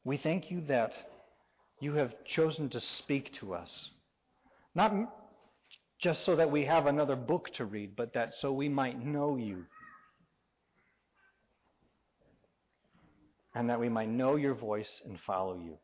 We 0.05 0.15
thank 0.15 0.49
you 0.49 0.61
that 0.67 0.93
you 1.81 1.95
have 1.95 2.13
chosen 2.23 2.69
to 2.69 2.79
speak 2.79 3.33
to 3.33 3.53
us. 3.53 3.89
Not 4.73 4.93
just 5.99 6.23
so 6.23 6.37
that 6.37 6.51
we 6.51 6.63
have 6.63 6.85
another 6.85 7.17
book 7.17 7.49
to 7.55 7.65
read, 7.65 7.97
but 7.97 8.13
that 8.13 8.33
so 8.35 8.53
we 8.53 8.69
might 8.69 9.05
know 9.05 9.35
you. 9.35 9.65
And 13.53 13.69
that 13.69 13.81
we 13.81 13.89
might 13.89 14.09
know 14.09 14.37
your 14.37 14.55
voice 14.55 15.01
and 15.05 15.19
follow 15.19 15.57
you. 15.57 15.77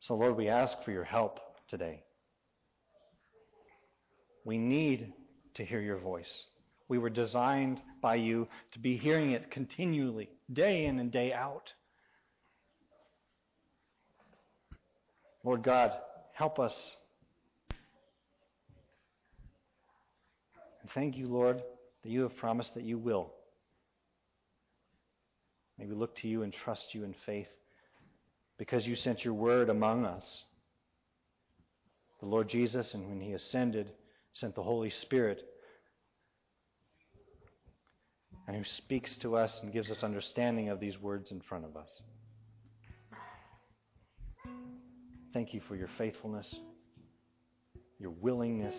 So, 0.00 0.14
Lord, 0.14 0.36
we 0.36 0.48
ask 0.48 0.82
for 0.82 0.90
your 0.90 1.04
help 1.04 1.38
today. 1.68 2.02
We 4.44 4.58
need 4.58 5.12
to 5.54 5.64
hear 5.64 5.80
your 5.80 5.98
voice. 5.98 6.46
We 6.88 6.98
were 6.98 7.10
designed 7.10 7.82
by 8.00 8.16
you 8.16 8.48
to 8.72 8.78
be 8.78 8.96
hearing 8.96 9.32
it 9.32 9.50
continually, 9.50 10.30
day 10.52 10.86
in 10.86 10.98
and 10.98 11.12
day 11.12 11.32
out. 11.32 11.72
Lord 15.44 15.62
God, 15.62 15.92
help 16.32 16.58
us. 16.58 16.96
And 20.82 20.90
thank 20.92 21.16
you, 21.16 21.28
Lord, 21.28 21.62
that 22.02 22.10
you 22.10 22.22
have 22.22 22.36
promised 22.36 22.74
that 22.74 22.84
you 22.84 22.98
will. 22.98 23.32
May 25.78 25.86
we 25.86 25.94
look 25.94 26.16
to 26.16 26.28
you 26.28 26.42
and 26.42 26.52
trust 26.52 26.94
you 26.94 27.04
in 27.04 27.14
faith 27.26 27.48
because 28.58 28.86
you 28.86 28.96
sent 28.96 29.24
your 29.24 29.34
word 29.34 29.68
among 29.68 30.04
us. 30.04 30.44
The 32.20 32.26
Lord 32.26 32.48
Jesus, 32.48 32.94
and 32.94 33.08
when 33.08 33.20
he 33.20 33.32
ascended, 33.32 33.92
sent 34.32 34.56
the 34.56 34.62
Holy 34.62 34.90
Spirit, 34.90 35.42
and 38.48 38.56
who 38.56 38.64
speaks 38.64 39.16
to 39.18 39.36
us 39.36 39.60
and 39.62 39.72
gives 39.72 39.90
us 39.90 40.02
understanding 40.02 40.70
of 40.70 40.80
these 40.80 40.98
words 40.98 41.30
in 41.30 41.40
front 41.42 41.66
of 41.66 41.76
us. 41.76 41.90
Thank 45.34 45.52
you 45.52 45.60
for 45.68 45.76
your 45.76 45.90
faithfulness, 45.98 46.52
your 48.00 48.10
willingness 48.10 48.74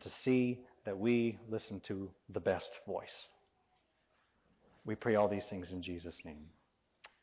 to 0.00 0.08
see 0.08 0.60
that 0.86 0.96
we 0.96 1.36
listen 1.50 1.80
to 1.88 2.08
the 2.32 2.38
best 2.38 2.70
voice. 2.86 3.26
We 4.84 4.94
pray 4.94 5.16
all 5.16 5.28
these 5.28 5.46
things 5.46 5.72
in 5.72 5.82
Jesus' 5.82 6.20
name. 6.24 6.46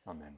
Amen. 0.06 0.34